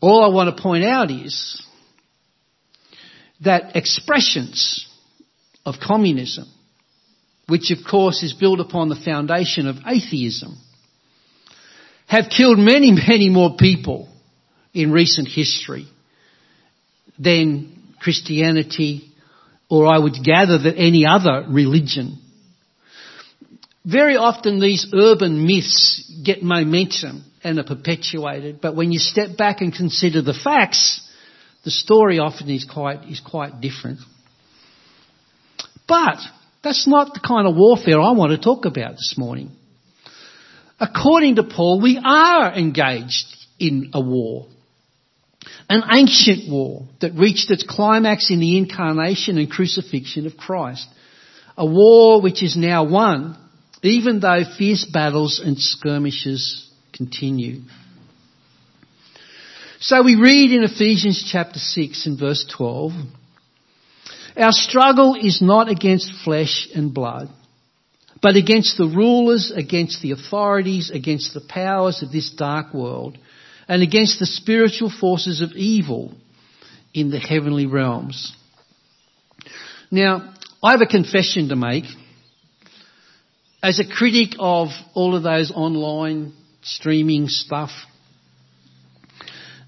All 0.00 0.24
I 0.24 0.28
want 0.28 0.54
to 0.54 0.62
point 0.62 0.84
out 0.84 1.10
is 1.10 1.62
that 3.40 3.76
expressions 3.76 4.86
of 5.64 5.76
communism 5.84 6.48
which 7.48 7.70
of 7.70 7.78
course 7.90 8.22
is 8.22 8.34
built 8.34 8.60
upon 8.60 8.88
the 8.90 8.96
foundation 8.96 9.66
of 9.66 9.76
atheism, 9.86 10.56
have 12.06 12.26
killed 12.30 12.58
many, 12.58 12.92
many 12.92 13.30
more 13.30 13.56
people 13.58 14.08
in 14.74 14.92
recent 14.92 15.26
history 15.28 15.86
than 17.18 17.94
Christianity 18.00 19.10
or 19.70 19.92
I 19.92 19.98
would 19.98 20.14
gather 20.22 20.58
that 20.58 20.76
any 20.76 21.04
other 21.06 21.46
religion. 21.48 22.18
Very 23.84 24.16
often 24.16 24.60
these 24.60 24.86
urban 24.94 25.46
myths 25.46 26.10
get 26.24 26.42
momentum 26.42 27.24
and 27.44 27.58
are 27.58 27.64
perpetuated, 27.64 28.60
but 28.60 28.74
when 28.74 28.92
you 28.92 28.98
step 28.98 29.36
back 29.36 29.60
and 29.60 29.72
consider 29.72 30.22
the 30.22 30.34
facts, 30.34 31.00
the 31.64 31.70
story 31.70 32.18
often 32.18 32.48
is 32.50 32.64
quite, 32.64 33.04
is 33.08 33.20
quite 33.20 33.60
different. 33.60 34.00
But 35.86 36.18
that's 36.62 36.86
not 36.86 37.14
the 37.14 37.20
kind 37.20 37.46
of 37.46 37.56
warfare 37.56 38.00
I 38.00 38.12
want 38.12 38.32
to 38.32 38.38
talk 38.38 38.64
about 38.64 38.92
this 38.92 39.14
morning. 39.16 39.50
According 40.80 41.36
to 41.36 41.44
Paul, 41.44 41.80
we 41.80 42.00
are 42.02 42.52
engaged 42.54 43.26
in 43.58 43.90
a 43.94 44.00
war. 44.00 44.46
An 45.68 45.82
ancient 45.92 46.50
war 46.50 46.88
that 47.00 47.14
reached 47.14 47.50
its 47.50 47.64
climax 47.68 48.30
in 48.30 48.40
the 48.40 48.56
incarnation 48.58 49.38
and 49.38 49.50
crucifixion 49.50 50.26
of 50.26 50.36
Christ. 50.36 50.86
A 51.56 51.66
war 51.66 52.22
which 52.22 52.42
is 52.42 52.56
now 52.56 52.84
won, 52.84 53.36
even 53.82 54.20
though 54.20 54.44
fierce 54.56 54.84
battles 54.84 55.40
and 55.44 55.58
skirmishes 55.58 56.67
continue. 56.98 57.60
So 59.78 60.02
we 60.02 60.16
read 60.16 60.50
in 60.50 60.64
Ephesians 60.64 61.26
chapter 61.30 61.60
6 61.60 62.06
and 62.06 62.18
verse 62.18 62.44
12, 62.56 62.90
our 64.36 64.50
struggle 64.50 65.14
is 65.14 65.40
not 65.40 65.68
against 65.68 66.12
flesh 66.24 66.68
and 66.74 66.92
blood, 66.92 67.28
but 68.20 68.34
against 68.34 68.76
the 68.76 68.86
rulers, 68.86 69.52
against 69.54 70.02
the 70.02 70.10
authorities, 70.10 70.90
against 70.90 71.34
the 71.34 71.40
powers 71.40 72.02
of 72.02 72.10
this 72.10 72.30
dark 72.30 72.74
world, 72.74 73.16
and 73.68 73.82
against 73.82 74.18
the 74.18 74.26
spiritual 74.26 74.90
forces 74.90 75.40
of 75.40 75.52
evil 75.52 76.12
in 76.92 77.10
the 77.10 77.20
heavenly 77.20 77.66
realms. 77.66 78.36
Now, 79.92 80.34
I 80.60 80.72
have 80.72 80.80
a 80.80 80.86
confession 80.86 81.48
to 81.50 81.56
make. 81.56 81.84
As 83.62 83.78
a 83.78 83.88
critic 83.88 84.34
of 84.40 84.68
all 84.94 85.14
of 85.14 85.22
those 85.22 85.52
online 85.52 86.32
streaming 86.62 87.28
stuff, 87.28 87.70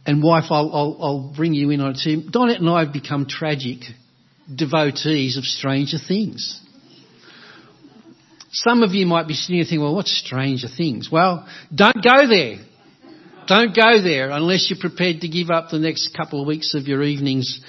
and 0.07 0.23
wife, 0.23 0.45
I'll, 0.51 0.71
I'll, 0.73 0.97
I'll 1.01 1.35
bring 1.37 1.55
you 1.55 1.71
in 1.71 1.81
on 1.81 1.93
it 1.93 2.01
too. 2.03 2.23
Donette 2.31 2.59
and 2.59 2.69
I 2.69 2.85
have 2.85 2.93
become 2.93 3.27
tragic 3.27 3.79
devotees 4.53 5.37
of 5.37 5.45
Stranger 5.45 5.99
Things. 5.99 6.61
Some 8.53 8.83
of 8.83 8.93
you 8.93 9.07
might 9.07 9.29
be 9.29 9.35
sitting 9.35 9.57
there 9.57 9.65
thinking, 9.65 9.83
well, 9.83 9.95
what's 9.95 10.17
Stranger 10.17 10.67
Things? 10.69 11.09
Well, 11.11 11.47
don't 11.73 12.03
go 12.03 12.27
there. 12.27 12.57
Don't 13.47 13.75
go 13.75 14.03
there 14.03 14.31
unless 14.31 14.69
you're 14.71 14.79
prepared 14.81 15.21
to 15.21 15.29
give 15.29 15.51
up 15.51 15.71
the 15.71 15.79
next 15.79 16.17
couple 16.17 16.41
of 16.41 16.47
weeks 16.47 16.75
of 16.75 16.89
your 16.89 17.03
evenings 17.03 17.61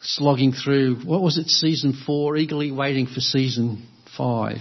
slogging 0.00 0.52
through, 0.52 0.96
what 1.04 1.22
was 1.22 1.38
it, 1.38 1.48
season 1.48 1.98
four, 2.06 2.36
eagerly 2.36 2.70
waiting 2.70 3.06
for 3.06 3.20
season 3.20 3.86
five. 4.16 4.58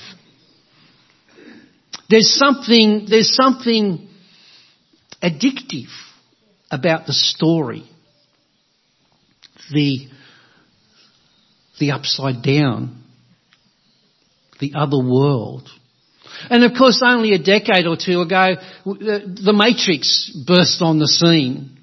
There's 2.10 2.34
something, 2.34 3.08
there's 3.10 3.34
something 3.36 4.08
addictive 5.22 5.90
about 6.72 7.06
the 7.06 7.14
story. 7.14 7.84
The 9.72 10.08
the 11.80 11.92
upside 11.92 12.42
down, 12.42 13.04
the 14.60 14.74
other 14.76 14.98
world. 14.98 15.70
And 16.50 16.64
of 16.64 16.72
course, 16.78 17.02
only 17.06 17.34
a 17.34 17.38
decade 17.38 17.88
or 17.88 17.98
two 17.98 18.22
ago, 18.22 18.56
the 18.86 19.54
Matrix 19.56 20.32
burst 20.46 20.82
on 20.82 21.00
the 21.00 21.08
scene, 21.08 21.78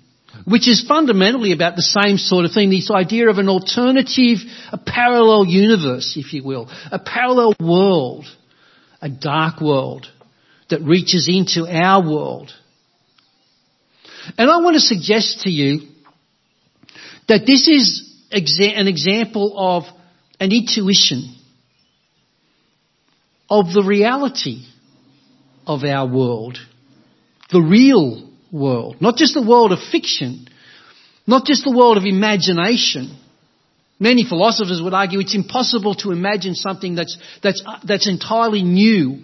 which 0.45 0.69
is 0.69 0.85
fundamentally 0.87 1.53
about 1.53 1.77
the 1.77 1.83
same 1.83 2.19
sort 2.19 2.45
of 2.45 2.53
thing, 2.53 2.71
this 2.71 2.91
idea 2.91 3.29
of 3.29 3.39
an 3.39 3.49
alternative, 3.49 4.39
a 4.73 4.79
parallel 4.79 5.47
universe, 5.47 6.15
if 6.17 6.33
you 6.33 6.45
will, 6.45 6.69
a 6.91 6.99
parallel 6.99 7.55
world, 7.61 8.27
a 9.01 9.09
dark 9.09 9.61
world 9.61 10.09
that 10.75 10.83
reaches 10.83 11.29
into 11.31 11.69
our 11.69 12.03
world. 12.03 12.53
And 14.37 14.51
I 14.51 14.57
want 14.57 14.75
to 14.75 14.81
suggest 14.81 15.43
to 15.43 15.51
you 15.51 15.83
that 17.29 17.47
this 17.47 17.69
is 17.69 18.13
an 18.33 18.89
example 18.89 19.55
of 19.57 19.85
an 20.41 20.51
intuition 20.51 21.37
of 23.49 23.73
the 23.73 23.85
reality 23.87 24.65
of 25.65 25.85
our 25.85 26.13
world, 26.13 26.59
the 27.53 27.63
real 27.63 28.29
world, 28.51 28.97
not 29.01 29.15
just 29.15 29.35
the 29.35 29.47
world 29.47 29.71
of 29.71 29.79
fiction, 29.93 30.49
not 31.25 31.47
just 31.47 31.63
the 31.63 31.71
world 31.71 31.99
of 31.99 32.05
imagination. 32.05 33.17
Many 34.01 34.25
philosophers 34.29 34.83
would 34.83 34.93
argue 34.93 35.21
it's 35.21 35.37
impossible 35.37 35.95
to 35.97 36.11
imagine 36.11 36.57
something 36.57 36.97
that's, 36.97 37.17
that's, 37.45 37.63
that's 37.87 38.09
entirely 38.09 38.65
new. 38.65 39.21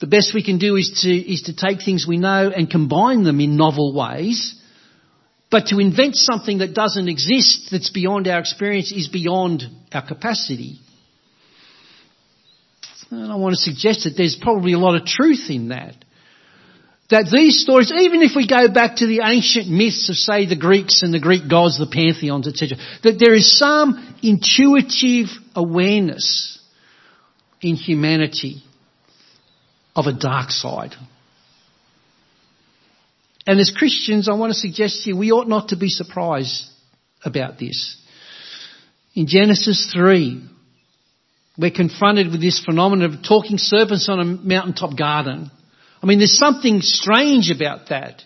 The 0.00 0.06
best 0.06 0.34
we 0.34 0.42
can 0.42 0.58
do 0.58 0.76
is 0.76 1.02
to, 1.02 1.10
is 1.10 1.42
to 1.42 1.54
take 1.54 1.82
things 1.84 2.06
we 2.06 2.16
know 2.16 2.50
and 2.54 2.70
combine 2.70 3.22
them 3.22 3.40
in 3.40 3.56
novel 3.56 3.94
ways 3.94 4.56
but 5.50 5.66
to 5.66 5.80
invent 5.80 6.14
something 6.14 6.58
that 6.58 6.74
doesn't 6.74 7.08
exist, 7.08 7.68
that's 7.72 7.90
beyond 7.90 8.28
our 8.28 8.38
experience, 8.38 8.92
is 8.92 9.08
beyond 9.08 9.64
our 9.92 10.06
capacity. 10.06 10.78
And 13.10 13.32
I 13.32 13.34
want 13.34 13.56
to 13.56 13.60
suggest 13.60 14.04
that 14.04 14.14
there's 14.16 14.38
probably 14.40 14.72
a 14.72 14.78
lot 14.78 14.94
of 14.94 15.04
truth 15.04 15.50
in 15.50 15.70
that. 15.70 15.96
That 17.10 17.28
these 17.32 17.60
stories, 17.60 17.90
even 17.90 18.22
if 18.22 18.36
we 18.36 18.46
go 18.46 18.72
back 18.72 18.96
to 18.98 19.06
the 19.06 19.22
ancient 19.24 19.68
myths 19.68 20.08
of, 20.08 20.14
say, 20.14 20.46
the 20.46 20.54
Greeks 20.54 21.02
and 21.02 21.12
the 21.12 21.18
Greek 21.18 21.50
gods, 21.50 21.76
the 21.76 21.90
pantheons, 21.90 22.46
etc., 22.46 22.78
that 23.02 23.18
there 23.18 23.34
is 23.34 23.58
some 23.58 24.16
intuitive 24.22 25.26
awareness 25.56 26.60
in 27.60 27.74
humanity 27.74 28.62
of 29.94 30.06
a 30.06 30.12
dark 30.12 30.50
side 30.50 30.94
And 33.46 33.58
as 33.58 33.72
Christians, 33.76 34.28
I 34.28 34.34
want 34.34 34.52
to 34.52 34.58
suggest 34.58 35.02
to 35.02 35.10
you, 35.10 35.16
we 35.16 35.32
ought 35.32 35.48
not 35.48 35.68
to 35.68 35.76
be 35.76 35.88
surprised 35.88 36.66
about 37.24 37.58
this. 37.58 37.96
In 39.14 39.26
Genesis 39.26 39.90
3, 39.92 40.40
we're 41.58 41.70
confronted 41.70 42.30
with 42.30 42.40
this 42.40 42.62
phenomenon 42.64 43.12
of 43.12 43.24
talking 43.26 43.58
serpents 43.58 44.08
on 44.08 44.20
a 44.20 44.24
mountaintop 44.24 44.96
garden. 44.96 45.50
I 46.02 46.06
mean, 46.06 46.18
there's 46.18 46.38
something 46.38 46.80
strange 46.80 47.50
about 47.50 47.88
that. 47.88 48.22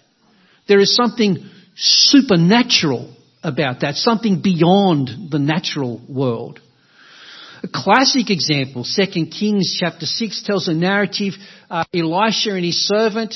There 0.68 0.81
is 0.81 0.94
something 0.94 1.38
supernatural 1.77 3.14
about 3.42 3.81
that, 3.81 3.94
something 3.94 4.42
beyond 4.42 5.31
the 5.31 5.38
natural 5.38 6.03
world. 6.09 6.61
A 7.64 7.68
classic 7.68 8.29
example, 8.29 8.85
2 8.85 9.27
Kings 9.27 9.74
chapter 9.81 10.05
6 10.05 10.42
tells 10.42 10.68
a 10.68 10.74
narrative, 10.74 11.33
uh, 11.70 11.85
Elisha 11.94 12.50
and 12.50 12.64
his 12.64 12.87
servant, 12.87 13.35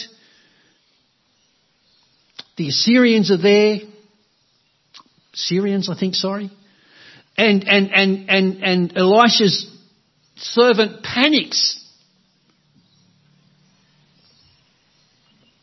the 2.59 2.69
Assyrians 2.69 3.31
are 3.31 3.39
there, 3.39 3.79
Syrians 5.33 5.89
I 5.89 5.99
think, 5.99 6.15
sorry, 6.15 6.51
and, 7.39 7.67
and, 7.67 7.91
and, 7.91 8.29
and, 8.29 8.63
and 8.63 8.99
Elisha's 8.99 9.75
servant 10.37 11.03
panics. 11.03 11.83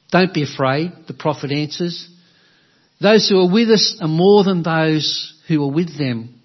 Don't 0.10 0.34
be 0.34 0.41
afraid, 0.41 0.91
the 1.08 1.13
prophet 1.13 1.51
answers. 1.51 2.10
Those 2.99 3.30
who 3.30 3.41
are 3.41 3.51
with 3.51 3.69
us 3.69 3.95
are 4.01 4.08
more 4.08 4.43
than 4.43 4.63
those 4.63 5.39
who 5.47 5.63
are 5.63 5.71
with 5.71 5.95
them. 5.99 6.41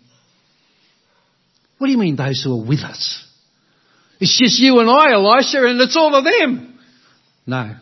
What 1.81 1.87
do 1.87 1.93
you 1.93 1.99
mean 1.99 2.17
those 2.17 2.43
who 2.45 2.61
are 2.61 2.69
with 2.69 2.81
us? 2.81 3.27
It's 4.21 4.39
just 4.39 4.61
you 4.61 4.81
and 4.81 4.91
I, 4.91 5.13
Elisha, 5.13 5.65
and 5.65 5.81
it's 5.81 5.97
all 5.97 6.15
of 6.15 6.25
them. 6.25 6.79
No. 7.47 7.75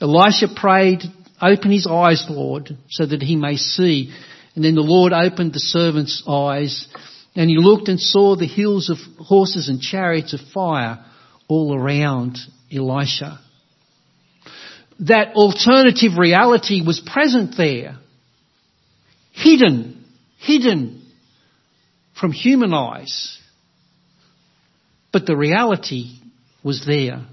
Elisha 0.00 0.46
prayed, 0.56 1.02
open 1.38 1.70
his 1.70 1.86
eyes, 1.86 2.24
Lord, 2.30 2.70
so 2.88 3.04
that 3.04 3.20
he 3.20 3.36
may 3.36 3.56
see. 3.56 4.10
And 4.54 4.64
then 4.64 4.74
the 4.74 4.80
Lord 4.80 5.12
opened 5.12 5.52
the 5.52 5.60
servant's 5.60 6.22
eyes 6.26 6.88
and 7.36 7.50
he 7.50 7.58
looked 7.58 7.88
and 7.88 8.00
saw 8.00 8.36
the 8.36 8.46
hills 8.46 8.88
of 8.88 8.96
horses 9.18 9.68
and 9.68 9.82
chariots 9.82 10.32
of 10.32 10.40
fire 10.54 11.04
all 11.46 11.76
around 11.76 12.38
Elisha. 12.72 13.38
That 15.00 15.34
alternative 15.34 16.16
reality 16.16 16.80
was 16.80 17.00
present 17.04 17.54
there. 17.58 17.98
Hidden, 19.32 20.06
hidden 20.38 20.99
from 22.20 22.32
human 22.32 22.74
eyes. 22.74 23.38
But 25.12 25.26
the 25.26 25.36
reality 25.36 26.18
was 26.62 26.84
there. 26.86 27.24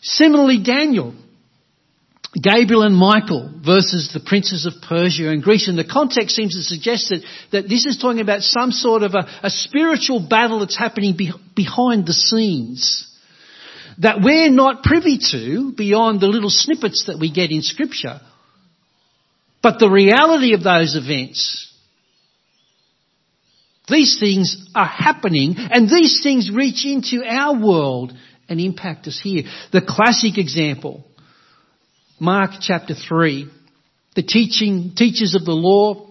Similarly, 0.00 0.62
Daniel, 0.64 1.14
Gabriel 2.34 2.82
and 2.82 2.96
Michael 2.96 3.52
versus 3.64 4.10
the 4.14 4.20
princes 4.20 4.64
of 4.64 4.82
Persia 4.88 5.28
and 5.28 5.42
Greece. 5.42 5.68
And 5.68 5.78
the 5.78 5.84
context 5.84 6.34
seems 6.34 6.54
to 6.54 6.62
suggest 6.62 7.10
that, 7.10 7.22
that 7.52 7.68
this 7.68 7.86
is 7.86 7.98
talking 7.98 8.20
about 8.20 8.40
some 8.40 8.72
sort 8.72 9.02
of 9.02 9.12
a, 9.14 9.28
a 9.42 9.50
spiritual 9.50 10.26
battle 10.28 10.60
that's 10.60 10.78
happening 10.78 11.16
be, 11.16 11.32
behind 11.54 12.06
the 12.06 12.14
scenes. 12.14 13.06
That 13.98 14.20
we're 14.22 14.50
not 14.50 14.82
privy 14.82 15.18
to 15.32 15.72
beyond 15.76 16.20
the 16.20 16.28
little 16.28 16.50
snippets 16.50 17.04
that 17.06 17.18
we 17.20 17.30
get 17.30 17.50
in 17.50 17.60
scripture. 17.62 18.20
But 19.62 19.78
the 19.78 19.90
reality 19.90 20.54
of 20.54 20.62
those 20.62 20.96
events 20.96 21.69
these 23.90 24.18
things 24.18 24.68
are 24.74 24.86
happening 24.86 25.54
and 25.56 25.88
these 25.88 26.20
things 26.22 26.50
reach 26.52 26.84
into 26.86 27.24
our 27.24 27.58
world 27.58 28.12
and 28.48 28.60
impact 28.60 29.06
us 29.06 29.20
here. 29.22 29.44
The 29.72 29.82
classic 29.86 30.38
example, 30.38 31.04
Mark 32.18 32.52
chapter 32.60 32.94
3, 32.94 33.48
the 34.16 34.22
teaching, 34.22 34.92
teachers 34.96 35.34
of 35.34 35.44
the 35.44 35.52
law 35.52 36.08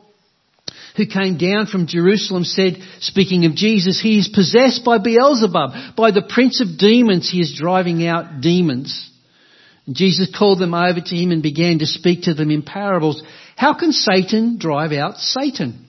who 0.95 1.05
came 1.05 1.37
down 1.37 1.67
from 1.67 1.87
Jerusalem 1.87 2.43
said, 2.43 2.77
speaking 2.99 3.45
of 3.45 3.55
Jesus, 3.55 4.01
he 4.01 4.17
is 4.17 4.27
possessed 4.33 4.83
by 4.83 4.97
Beelzebub, 4.97 5.95
by 5.95 6.11
the 6.11 6.27
prince 6.27 6.61
of 6.61 6.77
demons 6.77 7.29
he 7.29 7.39
is 7.39 7.57
driving 7.57 8.05
out 8.05 8.41
demons. 8.41 9.09
And 9.85 9.95
Jesus 9.95 10.33
called 10.37 10.59
them 10.59 10.73
over 10.73 10.99
to 10.99 11.15
him 11.15 11.31
and 11.31 11.43
began 11.43 11.79
to 11.79 11.85
speak 11.85 12.23
to 12.23 12.33
them 12.33 12.51
in 12.51 12.63
parables. 12.63 13.21
How 13.55 13.73
can 13.73 13.91
Satan 13.91 14.57
drive 14.57 14.91
out 14.91 15.17
Satan? 15.17 15.85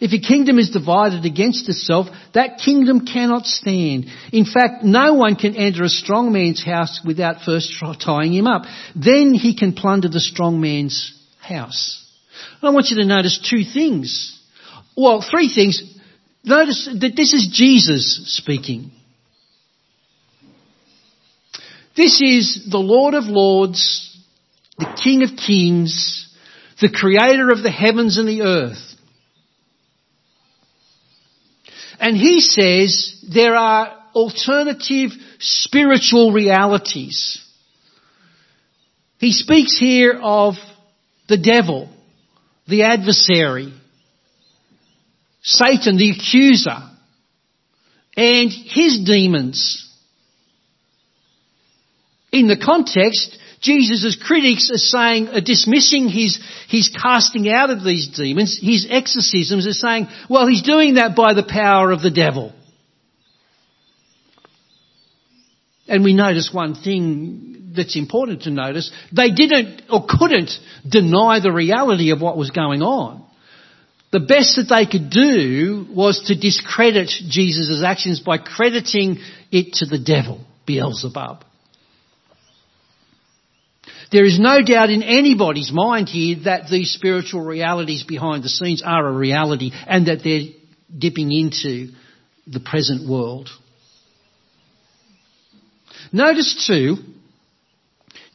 If 0.00 0.12
a 0.12 0.24
kingdom 0.24 0.58
is 0.60 0.70
divided 0.70 1.24
against 1.24 1.68
itself, 1.68 2.06
that 2.32 2.58
kingdom 2.64 3.04
cannot 3.04 3.46
stand. 3.46 4.06
In 4.32 4.44
fact, 4.44 4.84
no 4.84 5.14
one 5.14 5.34
can 5.34 5.56
enter 5.56 5.82
a 5.82 5.88
strong 5.88 6.32
man's 6.32 6.64
house 6.64 7.00
without 7.04 7.42
first 7.42 7.74
tying 8.00 8.32
him 8.32 8.46
up. 8.46 8.62
Then 8.94 9.34
he 9.34 9.56
can 9.56 9.72
plunder 9.72 10.08
the 10.08 10.20
strong 10.20 10.60
man's 10.60 11.12
house. 11.40 12.04
I 12.62 12.70
want 12.70 12.90
you 12.90 12.96
to 12.98 13.04
notice 13.04 13.40
two 13.50 13.64
things. 13.64 14.40
Well, 14.96 15.24
three 15.28 15.52
things. 15.52 15.82
Notice 16.44 16.88
that 17.00 17.16
this 17.16 17.34
is 17.34 17.48
Jesus 17.52 18.36
speaking. 18.36 18.92
This 21.96 22.20
is 22.20 22.68
the 22.70 22.78
Lord 22.78 23.14
of 23.14 23.24
Lords, 23.24 24.16
the 24.78 24.96
King 25.02 25.24
of 25.24 25.30
Kings, 25.36 26.32
the 26.80 26.88
Creator 26.88 27.50
of 27.50 27.64
the 27.64 27.72
heavens 27.72 28.16
and 28.16 28.28
the 28.28 28.42
earth. 28.42 28.87
And 32.00 32.16
he 32.16 32.40
says 32.40 33.24
there 33.32 33.56
are 33.56 33.96
alternative 34.14 35.10
spiritual 35.38 36.32
realities. 36.32 37.44
He 39.18 39.32
speaks 39.32 39.76
here 39.78 40.18
of 40.22 40.54
the 41.28 41.36
devil, 41.36 41.88
the 42.66 42.84
adversary, 42.84 43.72
Satan, 45.42 45.96
the 45.96 46.10
accuser, 46.10 46.78
and 48.16 48.50
his 48.50 49.00
demons. 49.04 49.84
In 52.30 52.46
the 52.46 52.58
context, 52.58 53.38
Jesus' 53.60 54.16
critics 54.20 54.70
are 54.72 54.78
saying, 54.78 55.28
are 55.28 55.40
dismissing 55.40 56.08
his, 56.08 56.40
his 56.68 56.88
casting 56.90 57.48
out 57.48 57.70
of 57.70 57.82
these 57.82 58.08
demons, 58.08 58.58
his 58.60 58.86
exorcisms, 58.88 59.66
are 59.66 59.72
saying, 59.72 60.08
well, 60.28 60.46
he's 60.46 60.62
doing 60.62 60.94
that 60.94 61.16
by 61.16 61.34
the 61.34 61.46
power 61.48 61.90
of 61.90 62.02
the 62.02 62.10
devil. 62.10 62.52
And 65.88 66.04
we 66.04 66.12
notice 66.12 66.50
one 66.52 66.74
thing 66.74 67.72
that's 67.74 67.96
important 67.96 68.42
to 68.42 68.50
notice. 68.50 68.92
They 69.10 69.30
didn't 69.30 69.82
or 69.90 70.04
couldn't 70.08 70.50
deny 70.88 71.40
the 71.40 71.52
reality 71.52 72.12
of 72.12 72.20
what 72.20 72.36
was 72.36 72.50
going 72.50 72.82
on. 72.82 73.24
The 74.10 74.20
best 74.20 74.56
that 74.56 74.74
they 74.74 74.86
could 74.86 75.10
do 75.10 75.86
was 75.90 76.22
to 76.26 76.38
discredit 76.38 77.08
Jesus' 77.08 77.82
actions 77.84 78.20
by 78.20 78.38
crediting 78.38 79.18
it 79.50 79.74
to 79.74 79.86
the 79.86 79.98
devil, 79.98 80.44
Beelzebub. 80.66 81.44
There 84.10 84.24
is 84.24 84.38
no 84.40 84.62
doubt 84.62 84.90
in 84.90 85.02
anybody's 85.02 85.70
mind 85.72 86.08
here 86.08 86.36
that 86.44 86.70
these 86.70 86.92
spiritual 86.92 87.42
realities 87.42 88.04
behind 88.04 88.42
the 88.42 88.48
scenes 88.48 88.82
are 88.84 89.06
a 89.06 89.12
reality 89.12 89.70
and 89.86 90.06
that 90.06 90.20
they're 90.24 90.54
dipping 90.96 91.30
into 91.30 91.92
the 92.46 92.60
present 92.60 93.08
world. 93.08 93.50
Notice 96.10 96.66
too, 96.66 96.96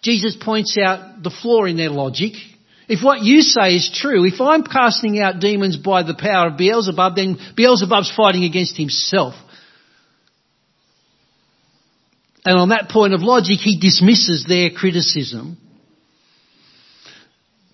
Jesus 0.04 0.38
points 0.40 0.78
out 0.78 1.24
the 1.24 1.32
flaw 1.42 1.64
in 1.64 1.78
their 1.78 1.90
logic. 1.90 2.34
If 2.88 3.04
what 3.04 3.22
you 3.22 3.42
say 3.42 3.76
is 3.76 3.90
true, 3.92 4.26
if 4.26 4.40
I'm 4.42 4.64
casting 4.64 5.20
out 5.20 5.40
demons 5.40 5.78
by 5.78 6.04
the 6.04 6.14
power 6.14 6.50
of 6.50 6.58
Beelzebub, 6.58 7.16
then 7.16 7.40
Beelzebub's 7.56 8.14
fighting 8.16 8.44
against 8.44 8.78
himself. 8.78 9.34
And 12.46 12.60
on 12.60 12.70
that 12.70 12.90
point 12.90 13.14
of 13.14 13.22
logic, 13.22 13.60
he 13.60 13.80
dismisses 13.80 14.46
their 14.48 14.70
criticism. 14.70 15.58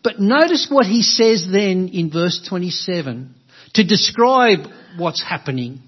But 0.03 0.19
notice 0.19 0.67
what 0.69 0.85
he 0.85 1.01
says 1.01 1.45
then 1.51 1.89
in 1.89 2.09
verse 2.09 2.45
27 2.47 3.35
to 3.73 3.83
describe 3.83 4.59
what's 4.97 5.21
happening, 5.21 5.81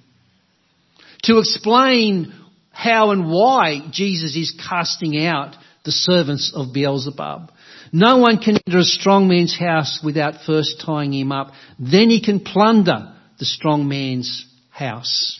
to 1.24 1.39
explain 1.39 2.34
how 2.71 3.12
and 3.12 3.30
why 3.30 3.88
Jesus 3.91 4.36
is 4.36 4.58
casting 4.69 5.26
out 5.26 5.56
the 5.84 5.91
servants 5.91 6.52
of 6.56 6.74
Beelzebub. 6.74 7.52
No 7.91 8.17
one 8.17 8.38
can 8.38 8.58
enter 8.65 8.80
a 8.80 8.84
strong 8.84 9.28
man's 9.28 9.58
house 9.58 10.00
without 10.04 10.45
first 10.45 10.82
tying 10.86 11.13
him 11.13 11.32
up. 11.32 11.52
Then 11.80 12.10
he 12.10 12.21
can 12.21 12.39
plunder 12.39 13.13
the 13.39 13.45
strong 13.45 13.88
man's 13.88 14.45
house. 14.69 15.38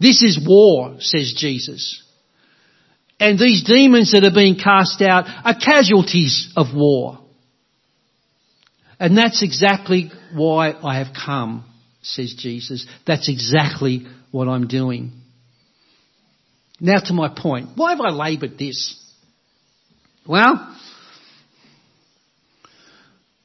This 0.00 0.22
is 0.22 0.44
war, 0.46 0.96
says 0.98 1.34
Jesus. 1.36 2.02
And 3.18 3.38
these 3.38 3.64
demons 3.64 4.12
that 4.12 4.24
are 4.24 4.34
being 4.34 4.56
cast 4.56 5.00
out 5.00 5.24
are 5.44 5.54
casualties 5.54 6.52
of 6.56 6.74
war. 6.74 7.23
And 9.04 9.18
that's 9.18 9.42
exactly 9.42 10.10
why 10.32 10.72
I 10.72 10.98
have 10.98 11.14
come, 11.14 11.64
says 12.02 12.34
Jesus. 12.38 12.86
That's 13.06 13.28
exactly 13.28 14.06
what 14.30 14.48
I'm 14.48 14.66
doing. 14.66 15.12
Now 16.80 17.00
to 17.00 17.12
my 17.12 17.28
point. 17.28 17.70
Why 17.76 17.90
have 17.90 18.00
I 18.00 18.10
laboured 18.10 18.56
this? 18.58 18.98
Well, 20.26 20.74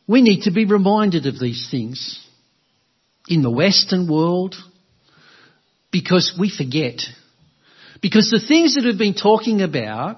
We 0.10 0.24
need 0.24 0.46
to 0.46 0.52
be 0.52 0.66
reminded 0.66 1.28
of 1.28 1.40
these 1.40 1.68
things 1.70 2.20
in 3.28 3.44
the 3.44 3.52
Western 3.52 4.10
world 4.10 4.56
because 5.92 6.36
we 6.40 6.50
forget. 6.50 7.02
Because 8.02 8.32
the 8.32 8.40
things 8.40 8.74
that 8.74 8.86
we've 8.86 8.98
been 8.98 9.14
talking 9.14 9.62
about 9.62 10.18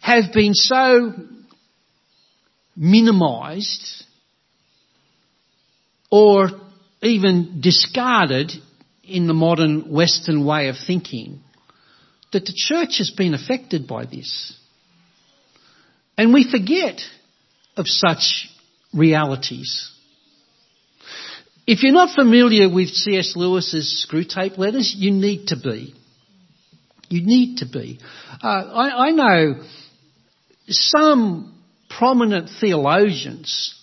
have 0.00 0.32
been 0.32 0.54
so 0.54 1.12
minimised 2.74 3.99
or 6.10 6.48
even 7.02 7.60
discarded 7.60 8.52
in 9.04 9.26
the 9.26 9.34
modern 9.34 9.92
Western 9.92 10.44
way 10.44 10.68
of 10.68 10.76
thinking 10.86 11.40
that 12.32 12.44
the 12.44 12.54
church 12.54 12.98
has 12.98 13.10
been 13.10 13.34
affected 13.34 13.86
by 13.86 14.04
this. 14.04 14.56
And 16.16 16.32
we 16.32 16.48
forget 16.48 17.00
of 17.76 17.86
such 17.86 18.48
realities. 18.92 19.90
If 21.66 21.82
you're 21.82 21.92
not 21.92 22.14
familiar 22.14 22.72
with 22.72 22.88
C.S. 22.88 23.34
Lewis's 23.36 24.06
Screwtape 24.06 24.58
letters, 24.58 24.94
you 24.96 25.10
need 25.10 25.48
to 25.48 25.56
be. 25.56 25.94
You 27.08 27.24
need 27.24 27.58
to 27.58 27.66
be. 27.66 27.98
Uh, 28.42 28.46
I, 28.46 29.08
I 29.08 29.10
know 29.10 29.62
some 30.68 31.58
prominent 31.88 32.50
theologians 32.60 33.74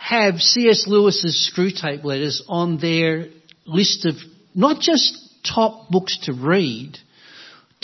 have 0.00 0.40
C.S. 0.40 0.84
Lewis's 0.86 1.52
Screwtape 1.54 2.02
letters 2.04 2.42
on 2.48 2.78
their 2.78 3.26
list 3.66 4.06
of 4.06 4.14
not 4.54 4.80
just 4.80 5.16
top 5.46 5.90
books 5.90 6.18
to 6.22 6.32
read, 6.32 6.96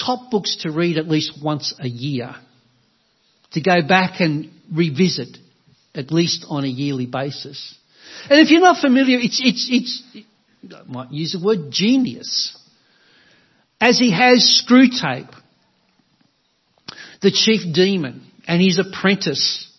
top 0.03 0.31
books 0.31 0.57
to 0.63 0.73
read 0.73 0.97
at 0.97 1.09
least 1.09 1.39
once 1.45 1.75
a 1.79 1.87
year. 1.87 2.35
To 3.53 3.61
go 3.61 3.87
back 3.87 4.21
and 4.21 4.51
revisit 4.75 5.37
at 5.95 6.11
least 6.11 6.47
on 6.49 6.65
a 6.65 6.69
yearly 6.69 7.07
basis. 7.07 7.75
And 8.31 8.41
if 8.41 8.51
you're 8.51 8.61
not 8.61 8.81
familiar, 8.81 9.19
it's, 9.21 9.41
it's, 9.45 9.69
it's, 9.71 10.25
I 10.75 10.91
might 10.91 11.13
use 11.13 11.33
the 11.33 11.45
word 11.45 11.71
genius. 11.71 12.59
As 13.79 13.99
he 13.99 14.11
has 14.11 14.65
Screwtape, 14.67 15.35
the 17.21 17.31
chief 17.31 17.75
demon, 17.75 18.27
and 18.49 18.63
his 18.63 18.79
apprentice, 18.79 19.71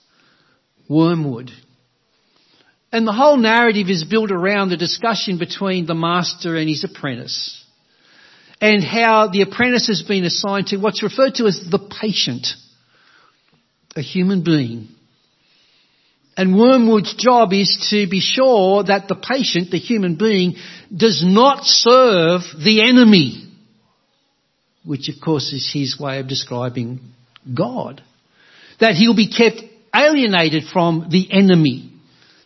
Wormwood. 0.87 1.51
And 2.91 3.05
the 3.05 3.13
whole 3.13 3.37
narrative 3.37 3.89
is 3.89 4.03
built 4.03 4.31
around 4.31 4.69
the 4.69 4.77
discussion 4.77 5.37
between 5.37 5.85
the 5.85 5.93
master 5.93 6.55
and 6.55 6.69
his 6.69 6.83
apprentice. 6.83 7.63
And 8.61 8.83
how 8.83 9.27
the 9.27 9.41
apprentice 9.41 9.87
has 9.87 10.01
been 10.01 10.23
assigned 10.23 10.67
to 10.67 10.77
what's 10.77 11.03
referred 11.03 11.35
to 11.35 11.45
as 11.45 11.59
the 11.69 11.79
patient, 12.01 12.47
a 13.95 14.01
human 14.01 14.43
being. 14.43 14.87
And 16.35 16.55
Wormwood's 16.55 17.15
job 17.15 17.51
is 17.51 17.87
to 17.89 18.07
be 18.09 18.19
sure 18.19 18.83
that 18.83 19.07
the 19.07 19.15
patient, 19.15 19.71
the 19.71 19.79
human 19.79 20.15
being, 20.15 20.55
does 20.95 21.23
not 21.25 21.65
serve 21.65 22.41
the 22.63 22.83
enemy. 22.87 23.43
Which 24.85 25.09
of 25.09 25.15
course 25.23 25.51
is 25.51 25.69
his 25.71 25.99
way 25.99 26.19
of 26.19 26.27
describing 26.27 26.99
God. 27.53 28.01
That 28.79 28.93
he'll 28.95 29.15
be 29.15 29.31
kept 29.31 29.61
alienated 29.93 30.63
from 30.71 31.07
the 31.11 31.27
enemy 31.31 31.96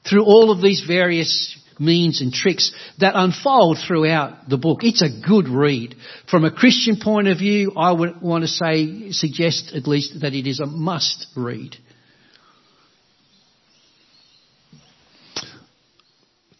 through 0.08 0.26
all 0.26 0.52
of 0.52 0.62
these 0.62 0.84
various 0.88 1.58
means 1.80 2.22
and 2.22 2.32
tricks 2.32 2.72
that 3.00 3.14
unfold 3.16 3.78
throughout 3.86 4.48
the 4.50 4.58
book. 4.58 4.80
It's 4.84 5.02
a 5.02 5.28
good 5.28 5.48
read. 5.48 5.96
From 6.30 6.46
a 6.46 6.52
Christian 6.52 7.00
point 7.02 7.28
of 7.28 7.40
view, 7.40 7.74
I 7.76 7.92
would 7.92 8.22
want 8.22 8.44
to 8.44 8.48
say, 8.48 9.12
suggest 9.12 9.74
at 9.76 9.88
least 9.88 10.22
that 10.22 10.34
it 10.34 10.48
is 10.48 10.60
a 10.60 10.66
must 10.66 11.28
read. 11.36 11.76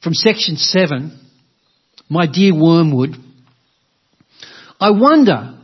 From 0.04 0.16
section 0.16 0.56
7, 0.56 1.20
my 2.10 2.26
dear 2.26 2.56
Wormwood, 2.56 3.16
I 4.80 4.90
wonder 4.90 5.60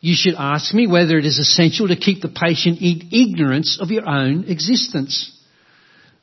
you 0.00 0.14
should 0.16 0.34
ask 0.38 0.72
me 0.72 0.86
whether 0.86 1.18
it 1.18 1.26
is 1.26 1.38
essential 1.38 1.88
to 1.88 1.96
keep 1.96 2.22
the 2.22 2.28
patient 2.28 2.78
in 2.80 3.08
ignorance 3.10 3.78
of 3.80 3.90
your 3.90 4.08
own 4.08 4.44
existence. 4.44 5.36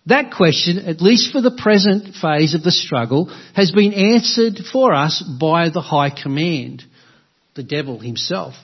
That 0.09 0.31
question, 0.35 0.79
at 0.79 1.01
least 1.01 1.31
for 1.31 1.39
the 1.39 1.51
present 1.55 2.15
phase 2.15 2.55
of 2.55 2.63
the 2.63 2.71
struggle, 2.71 3.31
has 3.53 3.71
been 3.71 3.93
answered 3.93 4.57
for 4.71 4.91
us 4.91 5.21
by 5.21 5.69
the 5.69 5.81
High 5.81 6.09
Command, 6.09 6.83
the 7.55 7.61
devil 7.61 7.99
himself. 7.99 8.55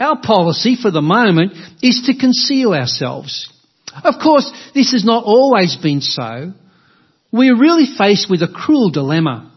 Our 0.00 0.18
policy 0.22 0.76
for 0.80 0.90
the 0.90 1.02
moment 1.02 1.52
is 1.82 2.04
to 2.06 2.18
conceal 2.18 2.72
ourselves. 2.72 3.52
Of 4.02 4.14
course, 4.22 4.50
this 4.74 4.92
has 4.92 5.04
not 5.04 5.24
always 5.24 5.76
been 5.76 6.00
so. 6.00 6.54
We 7.30 7.50
are 7.50 7.58
really 7.58 7.86
faced 7.98 8.30
with 8.30 8.42
a 8.42 8.48
cruel 8.48 8.88
dilemma. 8.88 9.52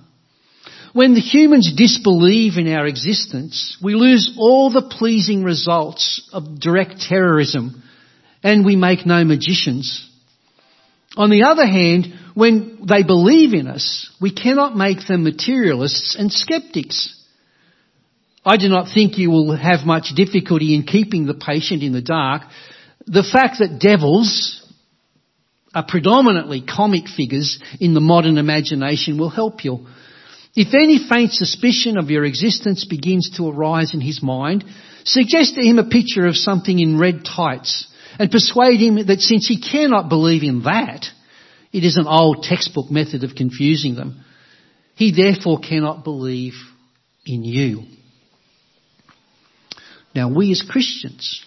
When 0.91 1.13
the 1.13 1.21
humans 1.21 1.73
disbelieve 1.73 2.57
in 2.57 2.67
our 2.67 2.85
existence, 2.85 3.77
we 3.81 3.95
lose 3.95 4.35
all 4.37 4.69
the 4.69 4.81
pleasing 4.81 5.43
results 5.43 6.29
of 6.33 6.59
direct 6.59 6.99
terrorism 6.99 7.81
and 8.43 8.65
we 8.65 8.75
make 8.75 9.05
no 9.05 9.23
magicians. 9.23 10.10
On 11.17 11.29
the 11.29 11.43
other 11.43 11.65
hand, 11.65 12.13
when 12.33 12.85
they 12.87 13.03
believe 13.03 13.53
in 13.53 13.67
us, 13.67 14.09
we 14.21 14.33
cannot 14.33 14.75
make 14.77 15.05
them 15.07 15.23
materialists 15.23 16.15
and 16.17 16.31
skeptics. 16.31 17.17
I 18.45 18.57
do 18.57 18.69
not 18.69 18.87
think 18.93 19.17
you 19.17 19.29
will 19.29 19.55
have 19.55 19.85
much 19.85 20.13
difficulty 20.15 20.73
in 20.73 20.83
keeping 20.83 21.25
the 21.25 21.33
patient 21.33 21.83
in 21.83 21.91
the 21.91 22.01
dark. 22.01 22.43
The 23.05 23.23
fact 23.23 23.59
that 23.59 23.79
devils 23.79 24.57
are 25.75 25.85
predominantly 25.87 26.61
comic 26.61 27.07
figures 27.07 27.59
in 27.79 27.93
the 27.93 27.99
modern 27.99 28.37
imagination 28.37 29.17
will 29.17 29.29
help 29.29 29.63
you. 29.63 29.85
If 30.55 30.73
any 30.73 30.99
faint 31.07 31.31
suspicion 31.33 31.97
of 31.97 32.09
your 32.09 32.25
existence 32.25 32.85
begins 32.85 33.31
to 33.37 33.47
arise 33.47 33.93
in 33.93 34.01
his 34.01 34.21
mind, 34.21 34.65
suggest 35.05 35.55
to 35.55 35.61
him 35.61 35.79
a 35.79 35.87
picture 35.87 36.25
of 36.25 36.35
something 36.35 36.77
in 36.77 36.99
red 36.99 37.23
tights 37.25 37.87
and 38.19 38.31
persuade 38.31 38.79
him 38.79 38.95
that 39.07 39.19
since 39.19 39.47
he 39.47 39.61
cannot 39.61 40.09
believe 40.09 40.43
in 40.43 40.63
that, 40.63 41.05
it 41.71 41.83
is 41.83 41.97
an 41.97 42.07
old 42.07 42.43
textbook 42.43 42.91
method 42.91 43.23
of 43.23 43.35
confusing 43.35 43.95
them. 43.95 44.23
He 44.95 45.11
therefore 45.11 45.59
cannot 45.59 46.03
believe 46.03 46.53
in 47.25 47.43
you. 47.43 47.83
Now 50.13 50.33
we 50.33 50.51
as 50.51 50.61
Christians 50.61 51.45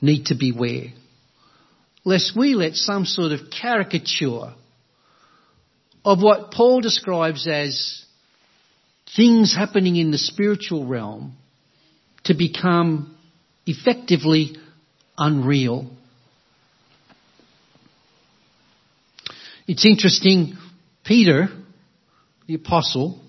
need 0.00 0.26
to 0.26 0.34
beware 0.34 0.92
lest 2.06 2.36
we 2.36 2.54
let 2.54 2.76
some 2.76 3.04
sort 3.04 3.32
of 3.32 3.50
caricature 3.50 4.54
of 6.04 6.22
what 6.22 6.52
Paul 6.52 6.80
describes 6.80 7.48
as 7.48 8.04
things 9.16 9.54
happening 9.54 9.96
in 9.96 10.12
the 10.12 10.18
spiritual 10.18 10.86
realm 10.86 11.36
to 12.24 12.34
become 12.34 13.18
effectively 13.66 14.56
unreal. 15.18 15.90
It's 19.66 19.84
interesting, 19.84 20.56
Peter, 21.04 21.48
the 22.46 22.54
apostle, 22.54 23.20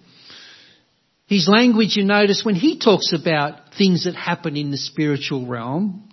his 1.26 1.48
language 1.48 1.98
you 1.98 2.06
notice 2.06 2.44
when 2.46 2.56
he 2.56 2.80
talks 2.80 3.12
about 3.14 3.74
things 3.78 4.06
that 4.06 4.16
happen 4.16 4.56
in 4.56 4.72
the 4.72 4.78
spiritual 4.78 5.46
realm, 5.46 6.10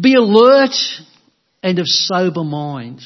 be 0.00 0.14
alert 0.14 0.74
and 1.62 1.78
of 1.78 1.86
sober 1.86 2.44
mind. 2.44 3.00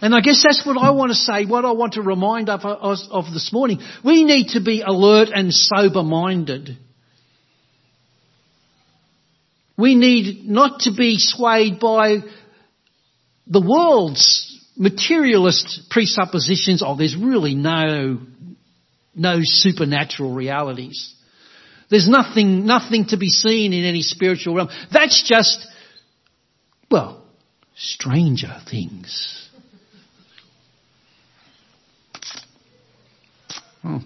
And 0.00 0.14
I 0.14 0.20
guess 0.20 0.42
that's 0.44 0.64
what 0.66 0.78
I 0.78 0.90
want 0.90 1.10
to 1.10 1.16
say, 1.16 1.44
what 1.44 1.64
I 1.64 1.72
want 1.72 1.94
to 1.94 2.02
remind 2.02 2.48
of, 2.48 2.60
of, 2.64 2.98
of 3.10 3.24
this 3.32 3.52
morning. 3.52 3.80
We 4.04 4.24
need 4.24 4.48
to 4.50 4.60
be 4.60 4.82
alert 4.82 5.28
and 5.32 5.52
sober 5.52 6.02
minded. 6.02 6.78
We 9.78 9.94
need 9.94 10.44
not 10.44 10.80
to 10.80 10.90
be 10.90 11.16
swayed 11.18 11.78
by 11.78 12.18
the 13.46 13.60
world's 13.60 14.44
materialist 14.76 15.84
presuppositions, 15.90 16.82
oh, 16.84 16.96
there's 16.96 17.16
really 17.16 17.54
no, 17.54 18.18
no 19.14 19.38
supernatural 19.42 20.34
realities. 20.34 21.14
There's 21.90 22.08
nothing, 22.08 22.66
nothing 22.66 23.06
to 23.06 23.16
be 23.16 23.28
seen 23.28 23.72
in 23.72 23.84
any 23.84 24.02
spiritual 24.02 24.54
realm. 24.54 24.68
That's 24.92 25.26
just, 25.26 25.66
well, 26.90 27.24
stranger 27.76 28.60
things. 28.70 29.48
Oh. 33.84 34.00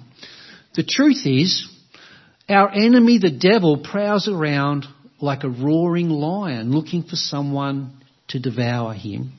The 0.74 0.84
truth 0.84 1.26
is, 1.26 1.68
our 2.48 2.70
enemy, 2.70 3.18
the 3.18 3.30
devil, 3.30 3.78
prowls 3.78 4.28
around 4.28 4.86
like 5.22 5.44
a 5.44 5.48
roaring 5.48 6.10
lion 6.10 6.72
looking 6.72 7.04
for 7.04 7.16
someone 7.16 7.92
to 8.28 8.40
devour 8.40 8.92
him. 8.92 9.32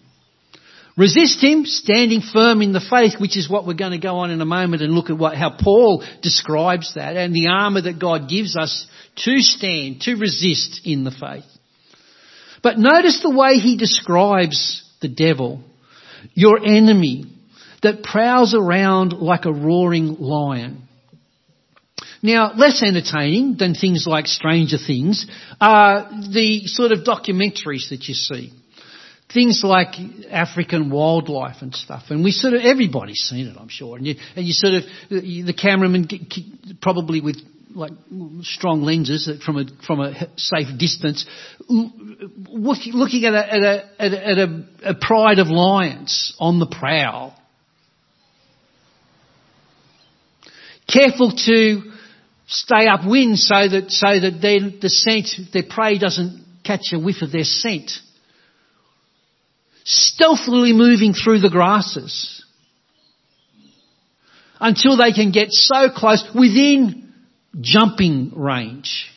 Resist 0.96 1.44
him, 1.44 1.66
standing 1.66 2.22
firm 2.22 2.62
in 2.62 2.72
the 2.72 2.86
faith, 2.88 3.20
which 3.20 3.36
is 3.36 3.50
what 3.50 3.66
we're 3.66 3.74
going 3.74 3.92
to 3.92 3.98
go 3.98 4.18
on 4.18 4.30
in 4.30 4.40
a 4.42 4.46
moment 4.46 4.84
and 4.84 4.94
look 4.94 5.10
at 5.10 5.18
what, 5.18 5.36
how 5.36 5.58
Paul 5.60 6.06
describes 6.22 6.94
that 6.94 7.18
and 7.18 7.34
the 7.34 7.48
armour 7.48 7.82
that 7.82 8.00
God 8.00 8.30
gives 8.30 8.56
us 8.56 8.86
to 9.26 9.40
stand, 9.40 10.02
to 10.02 10.16
resist 10.16 10.82
in 10.86 11.04
the 11.04 11.12
faith. 11.12 11.46
But 12.62 12.78
notice 12.78 13.22
the 13.22 13.36
way 13.36 13.56
he 13.56 13.76
describes 13.76 14.88
the 15.02 15.10
devil, 15.10 15.62
your 16.34 16.64
enemy 16.64 17.26
that 17.82 18.04
prowls 18.04 18.56
around 18.56 19.14
like 19.14 19.46
a 19.46 19.52
roaring 19.52 20.16
lion. 20.20 20.88
Now, 22.24 22.54
less 22.56 22.82
entertaining 22.82 23.58
than 23.60 23.76
things 23.76 24.08
like 24.08 24.28
Stranger 24.28 24.78
Things 24.78 25.28
are 25.60 26.10
the 26.10 26.62
sort 26.68 26.94
of 26.94 27.00
documentaries 27.00 27.90
that 27.90 28.06
you 28.08 28.14
see. 28.14 28.54
Things 29.34 29.62
like 29.62 29.96
African 30.32 30.90
wildlife 30.90 31.58
and 31.62 31.76
stuff. 31.76 32.04
And 32.10 32.24
we 32.24 32.32
sort 32.32 32.54
of, 32.54 32.62
everybody's 32.62 33.20
seen 33.20 33.48
it, 33.48 33.58
I'm 33.60 33.68
sure. 33.68 33.98
And 33.98 34.08
you, 34.08 34.16
and 34.38 34.46
you 34.46 34.54
sort 34.54 34.74
of, 34.76 34.84
the 35.10 35.54
cameraman 35.54 36.08
probably 36.82 37.20
with 37.20 37.38
like 37.76 37.92
strong 38.44 38.84
lenses 38.84 39.30
from 39.44 39.58
a 39.58 39.66
from 39.86 40.00
a 40.00 40.30
safe 40.38 40.68
distance, 40.78 41.26
looking 41.68 43.26
at 43.26 43.34
a, 43.34 43.54
at 43.54 43.64
a, 43.64 43.90
at 44.00 44.14
a, 44.14 44.28
at 44.28 44.38
a, 44.38 44.66
a 44.84 44.94
pride 44.94 45.40
of 45.40 45.48
lions 45.48 46.36
on 46.40 46.60
the 46.60 46.68
prowl. 46.68 47.36
Careful 50.88 51.32
to 51.32 51.93
stay 52.48 52.88
upwind 52.88 53.38
so 53.40 53.68
that 53.68 53.86
so 53.90 54.20
that 54.20 54.40
then 54.42 54.80
the 54.82 54.90
scent, 54.90 55.30
their 55.54 55.64
prey 55.64 55.98
doesn't 55.98 56.44
catch 56.64 56.92
a 56.94 57.00
whiff 57.00 57.22
of 57.22 57.32
their 57.32 57.44
scent. 57.44 57.92
Stealthily 59.86 60.74
moving 60.74 61.14
through 61.14 61.40
the 61.40 61.50
grasses 61.50 62.44
until 64.60 64.96
they 64.98 65.12
can 65.12 65.32
get 65.32 65.48
so 65.50 65.90
close 65.90 66.24
within 66.34 67.14
jumping 67.60 68.32
range. 68.36 69.10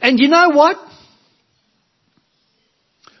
And 0.00 0.18
you 0.18 0.28
know 0.28 0.50
what? 0.50 0.78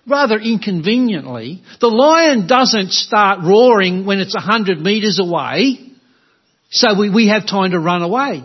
Rather 0.06 0.38
inconveniently, 0.38 1.62
the 1.80 1.88
lion 1.88 2.46
doesn't 2.46 2.90
start 2.92 3.40
roaring 3.44 4.04
when 4.04 4.18
it's 4.18 4.34
a 4.34 4.40
hundred 4.40 4.80
metres 4.80 5.20
away, 5.22 5.91
so 6.72 6.98
we, 6.98 7.10
we 7.10 7.28
have 7.28 7.46
time 7.46 7.70
to 7.70 7.78
run 7.78 8.02
away. 8.02 8.44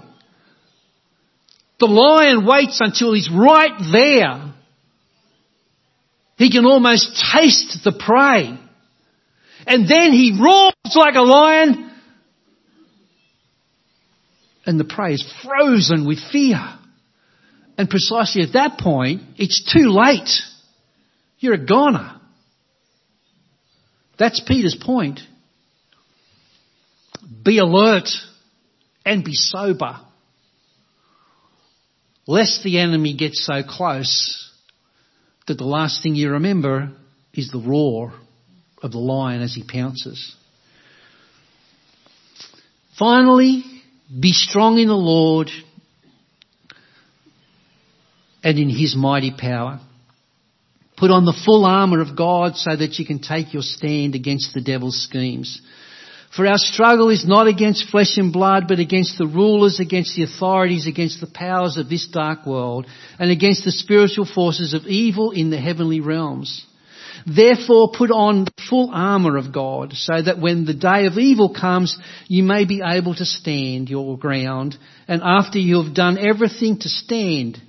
The 1.79 1.87
lion 1.87 2.45
waits 2.45 2.79
until 2.81 3.13
he's 3.13 3.29
right 3.31 3.79
there. 3.91 4.53
He 6.37 6.51
can 6.51 6.65
almost 6.65 7.23
taste 7.33 7.83
the 7.83 7.91
prey. 7.91 8.57
And 9.65 9.89
then 9.89 10.11
he 10.11 10.39
roars 10.39 10.95
like 10.95 11.15
a 11.15 11.21
lion 11.21 11.87
and 14.67 14.77
the 14.77 14.83
prey 14.83 15.13
is 15.13 15.33
frozen 15.43 16.05
with 16.05 16.19
fear. 16.31 16.59
And 17.77 17.89
precisely 17.89 18.41
at 18.41 18.53
that 18.53 18.77
point, 18.77 19.21
it's 19.37 19.63
too 19.73 19.89
late. 19.89 20.29
You're 21.39 21.53
a 21.53 21.65
goner. 21.65 22.19
That's 24.19 24.41
Peter's 24.45 24.75
point. 24.75 25.21
Be 27.43 27.59
alert 27.59 28.09
and 29.05 29.23
be 29.23 29.33
sober. 29.33 29.99
Lest 32.25 32.63
the 32.63 32.79
enemy 32.79 33.15
gets 33.15 33.45
so 33.45 33.63
close 33.67 34.51
that 35.47 35.57
the 35.57 35.65
last 35.65 36.03
thing 36.03 36.15
you 36.15 36.31
remember 36.31 36.91
is 37.33 37.51
the 37.51 37.59
roar 37.59 38.13
of 38.81 38.91
the 38.91 38.97
lion 38.97 39.41
as 39.41 39.55
he 39.55 39.63
pounces. 39.63 40.35
Finally, 42.97 43.63
be 44.19 44.31
strong 44.31 44.79
in 44.79 44.87
the 44.87 44.93
Lord 44.93 45.49
and 48.43 48.57
in 48.57 48.69
His 48.69 48.95
mighty 48.95 49.33
power. 49.37 49.79
Put 50.97 51.11
on 51.11 51.25
the 51.25 51.39
full 51.45 51.65
armour 51.65 52.01
of 52.01 52.17
God 52.17 52.55
so 52.55 52.75
that 52.75 52.97
you 52.97 53.05
can 53.05 53.19
take 53.19 53.53
your 53.53 53.61
stand 53.61 54.15
against 54.15 54.53
the 54.53 54.61
devil's 54.61 55.03
schemes. 55.03 55.61
For 56.35 56.45
our 56.45 56.57
struggle 56.57 57.09
is 57.09 57.25
not 57.25 57.47
against 57.47 57.89
flesh 57.89 58.17
and 58.17 58.33
blood, 58.33 58.67
but 58.67 58.79
against 58.79 59.17
the 59.17 59.27
rulers, 59.27 59.79
against 59.79 60.15
the 60.15 60.23
authorities, 60.23 60.85
against 60.85 61.21
the 61.21 61.27
powers 61.27 61.77
of 61.77 61.89
this 61.89 62.07
dark 62.07 62.45
world, 62.45 62.85
and 63.17 63.31
against 63.31 63.63
the 63.63 63.71
spiritual 63.71 64.25
forces 64.25 64.73
of 64.73 64.85
evil 64.85 65.31
in 65.31 65.49
the 65.49 65.59
heavenly 65.59 66.01
realms. 66.01 66.65
Therefore 67.25 67.91
put 67.91 68.11
on 68.11 68.45
the 68.45 68.51
full 68.69 68.89
armour 68.93 69.37
of 69.37 69.51
God 69.51 69.93
so 69.93 70.21
that 70.21 70.39
when 70.39 70.65
the 70.65 70.73
day 70.73 71.07
of 71.07 71.17
evil 71.17 71.53
comes, 71.53 71.97
you 72.27 72.43
may 72.43 72.65
be 72.65 72.81
able 72.83 73.15
to 73.15 73.25
stand 73.25 73.89
your 73.89 74.17
ground. 74.17 74.77
And 75.07 75.21
after 75.23 75.57
you 75.57 75.81
have 75.81 75.93
done 75.93 76.17
everything 76.17 76.79
to 76.79 76.89
stand, 76.89 77.59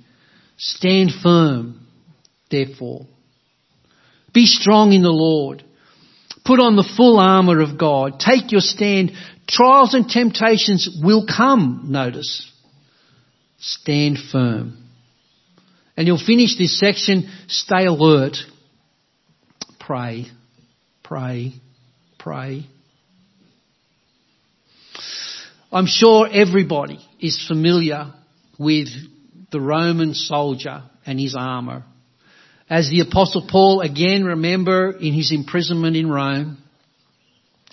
stand 0.57 1.11
firm, 1.23 1.85
therefore. 2.51 3.05
Be 4.33 4.45
strong 4.45 4.93
in 4.93 5.01
the 5.01 5.09
Lord. 5.09 5.63
Put 6.49 6.59
on 6.59 6.75
the 6.75 6.89
full 6.97 7.19
armour 7.19 7.61
of 7.61 7.77
God. 7.77 8.19
Take 8.19 8.51
your 8.51 8.61
stand. 8.61 9.11
Trials 9.47 9.93
and 9.93 10.09
temptations 10.09 10.89
will 11.03 11.27
come, 11.27 11.85
notice. 11.89 12.51
Stand 13.59 14.17
firm. 14.17 14.77
And 15.95 16.07
you'll 16.07 16.17
finish 16.17 16.57
this 16.57 16.79
section, 16.79 17.29
stay 17.47 17.85
alert 17.85 18.37
pray, 19.89 20.27
pray, 21.03 21.51
pray. 22.19 22.63
I'm 25.71 25.87
sure 25.87 26.29
everybody 26.31 26.99
is 27.19 27.43
familiar 27.47 28.13
with 28.59 28.89
the 29.51 29.59
Roman 29.59 30.13
soldier 30.13 30.83
and 31.07 31.19
his 31.19 31.35
armour. 31.35 31.85
As 32.69 32.89
the 32.89 32.99
apostle 32.99 33.47
Paul 33.49 33.81
again 33.81 34.23
remember 34.23 34.91
in 34.91 35.13
his 35.13 35.31
imprisonment 35.31 35.95
in 35.95 36.09
Rome, 36.09 36.57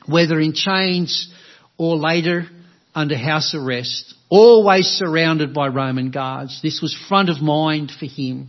whether 0.06 0.40
in 0.40 0.54
chains 0.54 1.30
or 1.76 1.96
later 1.96 2.46
under 2.94 3.16
house 3.16 3.54
arrest, 3.54 4.14
always 4.30 4.86
surrounded 4.86 5.52
by 5.52 5.68
Roman 5.68 6.10
guards. 6.10 6.60
This 6.62 6.80
was 6.80 6.96
front 7.08 7.28
of 7.28 7.42
mind 7.42 7.92
for 7.98 8.06
him. 8.06 8.48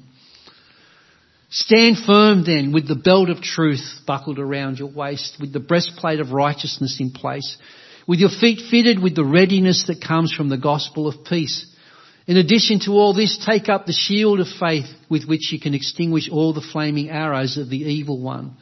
Stand 1.49 1.97
firm 1.97 2.45
then 2.45 2.71
with 2.71 2.87
the 2.87 2.95
belt 2.95 3.29
of 3.29 3.41
truth 3.41 4.01
buckled 4.05 4.39
around 4.39 4.79
your 4.79 4.89
waist, 4.89 5.37
with 5.39 5.51
the 5.51 5.59
breastplate 5.59 6.19
of 6.19 6.31
righteousness 6.31 6.97
in 6.99 7.11
place, 7.11 7.57
with 8.07 8.19
your 8.19 8.29
feet 8.29 8.61
fitted 8.71 9.01
with 9.01 9.15
the 9.15 9.25
readiness 9.25 9.85
that 9.87 10.01
comes 10.05 10.33
from 10.33 10.47
the 10.47 10.57
gospel 10.57 11.07
of 11.07 11.25
peace. 11.25 11.65
In 12.27 12.35
addition 12.35 12.81
to 12.81 12.91
all 12.91 13.13
this, 13.13 13.41
take 13.45 13.69
up 13.69 13.85
the 13.85 13.93
shield 13.93 14.41
of 14.41 14.47
faith 14.59 14.87
with 15.09 15.25
which 15.25 15.51
you 15.51 15.59
can 15.61 15.73
extinguish 15.73 16.29
all 16.29 16.53
the 16.53 16.65
flaming 16.73 17.09
arrows 17.09 17.57
of 17.57 17.69
the 17.69 17.77
evil 17.77 18.21
one. 18.21 18.57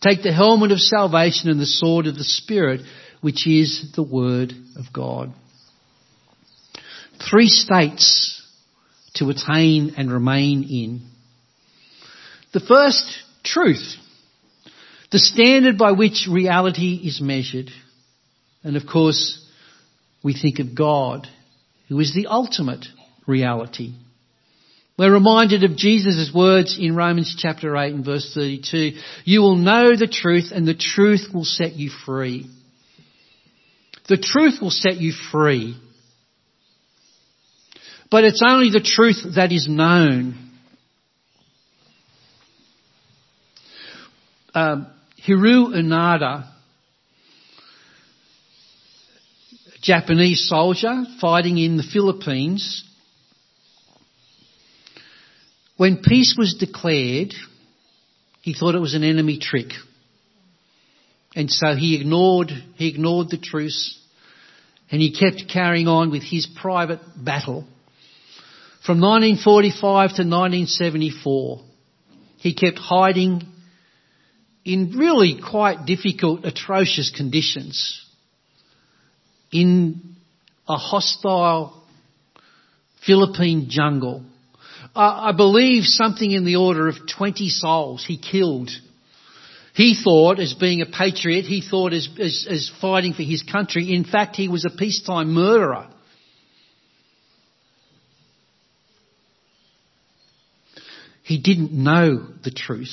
Take 0.00 0.22
the 0.22 0.32
helmet 0.32 0.70
of 0.70 0.78
salvation 0.78 1.50
and 1.50 1.60
the 1.60 1.66
sword 1.66 2.06
of 2.06 2.14
the 2.14 2.24
Spirit, 2.24 2.80
which 3.20 3.46
is 3.46 3.92
the 3.96 4.04
Word 4.04 4.52
of 4.76 4.92
God. 4.92 5.32
Three 7.28 7.48
states 7.48 8.40
to 9.14 9.30
attain 9.30 9.94
and 9.96 10.10
remain 10.10 10.62
in. 10.62 11.02
The 12.52 12.60
first, 12.60 13.04
truth. 13.44 13.96
The 15.10 15.18
standard 15.18 15.76
by 15.76 15.92
which 15.92 16.28
reality 16.30 17.00
is 17.04 17.20
measured. 17.20 17.70
And 18.64 18.76
of 18.76 18.84
course, 18.90 19.44
we 20.22 20.34
think 20.34 20.58
of 20.60 20.74
God, 20.76 21.28
who 21.92 22.00
is 22.00 22.14
the 22.14 22.26
ultimate 22.26 22.86
reality. 23.26 23.92
We're 24.96 25.12
reminded 25.12 25.62
of 25.62 25.76
Jesus' 25.76 26.30
words 26.34 26.78
in 26.80 26.96
Romans 26.96 27.36
chapter 27.38 27.76
8 27.76 27.92
and 27.92 28.04
verse 28.04 28.32
32. 28.34 28.92
You 29.26 29.42
will 29.42 29.56
know 29.56 29.94
the 29.94 30.06
truth 30.06 30.52
and 30.54 30.66
the 30.66 30.74
truth 30.74 31.28
will 31.34 31.44
set 31.44 31.74
you 31.74 31.90
free. 32.06 32.46
The 34.08 34.16
truth 34.16 34.62
will 34.62 34.70
set 34.70 34.96
you 34.96 35.12
free. 35.30 35.76
But 38.10 38.24
it's 38.24 38.42
only 38.42 38.70
the 38.70 38.80
truth 38.80 39.34
that 39.34 39.52
is 39.52 39.68
known. 39.68 40.50
um, 44.54 44.86
Hiroo 45.26 45.74
Onoda, 45.74 46.51
Japanese 49.82 50.48
soldier 50.48 51.04
fighting 51.20 51.58
in 51.58 51.76
the 51.76 51.82
Philippines, 51.82 52.84
when 55.76 55.96
peace 55.96 56.36
was 56.38 56.54
declared, 56.54 57.34
he 58.42 58.54
thought 58.54 58.76
it 58.76 58.80
was 58.80 58.94
an 58.94 59.02
enemy 59.02 59.40
trick. 59.40 59.72
And 61.34 61.50
so 61.50 61.74
he 61.74 62.00
ignored, 62.00 62.52
he 62.76 62.88
ignored 62.88 63.30
the 63.30 63.38
truce 63.38 63.98
and 64.88 65.02
he 65.02 65.12
kept 65.18 65.50
carrying 65.52 65.88
on 65.88 66.12
with 66.12 66.22
his 66.22 66.46
private 66.46 67.00
battle. 67.16 67.66
From 68.86 69.00
1945 69.00 69.82
to 69.82 70.22
1974, 70.22 71.60
he 72.36 72.54
kept 72.54 72.78
hiding 72.78 73.42
in 74.64 74.92
really 74.96 75.40
quite 75.40 75.86
difficult, 75.86 76.44
atrocious 76.44 77.10
conditions 77.10 77.98
in 79.52 80.16
a 80.68 80.76
hostile 80.76 81.82
Philippine 83.06 83.66
jungle. 83.68 84.24
I 84.94 85.32
believe 85.32 85.84
something 85.84 86.30
in 86.30 86.44
the 86.44 86.56
order 86.56 86.88
of 86.88 86.96
20 87.16 87.48
souls 87.48 88.04
he 88.06 88.18
killed 88.18 88.70
He 89.74 89.98
thought 90.02 90.38
as 90.38 90.52
being 90.52 90.82
a 90.82 90.86
patriot, 90.86 91.44
he 91.44 91.62
thought 91.62 91.94
as, 91.94 92.08
as, 92.20 92.46
as 92.48 92.70
fighting 92.80 93.14
for 93.14 93.22
his 93.22 93.42
country. 93.42 93.94
In 93.94 94.04
fact, 94.04 94.36
he 94.36 94.48
was 94.48 94.66
a 94.66 94.70
peacetime 94.70 95.32
murderer. 95.32 95.88
He 101.22 101.40
didn't 101.40 101.72
know 101.72 102.26
the 102.44 102.50
truth. 102.50 102.92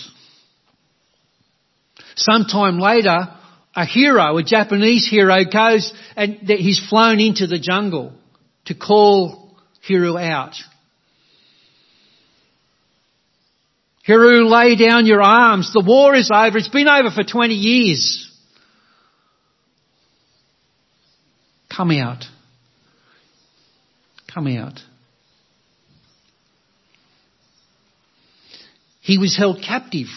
Sometime 2.15 2.79
later, 2.79 3.27
a 3.75 3.85
hero, 3.85 4.37
a 4.37 4.43
Japanese 4.43 5.07
hero 5.07 5.43
goes 5.45 5.93
and 6.15 6.39
he's 6.47 6.85
flown 6.89 7.19
into 7.19 7.47
the 7.47 7.59
jungle 7.59 8.13
to 8.65 8.73
call 8.73 9.55
Hiroo 9.87 10.21
out. 10.21 10.55
Hiroo, 14.07 14.49
lay 14.49 14.75
down 14.75 15.05
your 15.05 15.21
arms. 15.21 15.71
The 15.71 15.83
war 15.85 16.15
is 16.15 16.31
over. 16.33 16.57
It's 16.57 16.67
been 16.67 16.87
over 16.87 17.11
for 17.11 17.23
20 17.23 17.53
years. 17.53 18.25
Come 21.75 21.91
out. 21.91 22.23
Come 24.33 24.47
out. 24.47 24.79
He 29.01 29.17
was 29.17 29.37
held 29.37 29.61
captive 29.65 30.07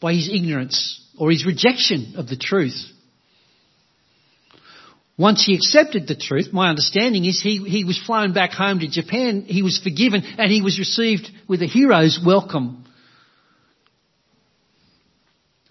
by 0.00 0.14
his 0.14 0.28
ignorance 0.32 1.03
or 1.18 1.30
his 1.30 1.46
rejection 1.46 2.14
of 2.16 2.28
the 2.28 2.36
truth. 2.36 2.90
Once 5.16 5.44
he 5.44 5.54
accepted 5.54 6.08
the 6.08 6.16
truth, 6.16 6.48
my 6.52 6.68
understanding 6.68 7.24
is 7.24 7.40
he, 7.40 7.58
he 7.58 7.84
was 7.84 8.02
flown 8.04 8.32
back 8.32 8.50
home 8.50 8.80
to 8.80 8.88
Japan, 8.88 9.42
he 9.42 9.62
was 9.62 9.80
forgiven, 9.80 10.22
and 10.38 10.50
he 10.50 10.60
was 10.60 10.78
received 10.78 11.28
with 11.48 11.62
a 11.62 11.66
hero's 11.66 12.18
welcome. 12.24 12.84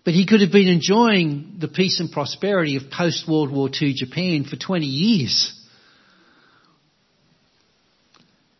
But 0.05 0.13
he 0.13 0.25
could 0.25 0.41
have 0.41 0.51
been 0.51 0.67
enjoying 0.67 1.57
the 1.59 1.67
peace 1.67 1.99
and 1.99 2.11
prosperity 2.11 2.77
of 2.77 2.89
post 2.89 3.27
World 3.27 3.51
War 3.51 3.69
II 3.69 3.93
Japan 3.93 4.45
for 4.45 4.55
20 4.55 4.85
years. 4.85 5.53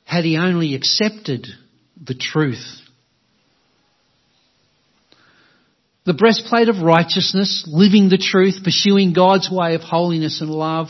Had 0.05 0.25
he 0.25 0.37
only 0.37 0.75
accepted 0.75 1.47
the 2.01 2.13
truth. 2.13 2.82
The 6.05 6.13
breastplate 6.13 6.67
of 6.67 6.81
righteousness, 6.81 7.63
living 7.67 8.09
the 8.09 8.17
truth, 8.17 8.63
pursuing 8.63 9.13
God's 9.13 9.49
way 9.49 9.75
of 9.75 9.81
holiness 9.81 10.41
and 10.41 10.49
love. 10.49 10.87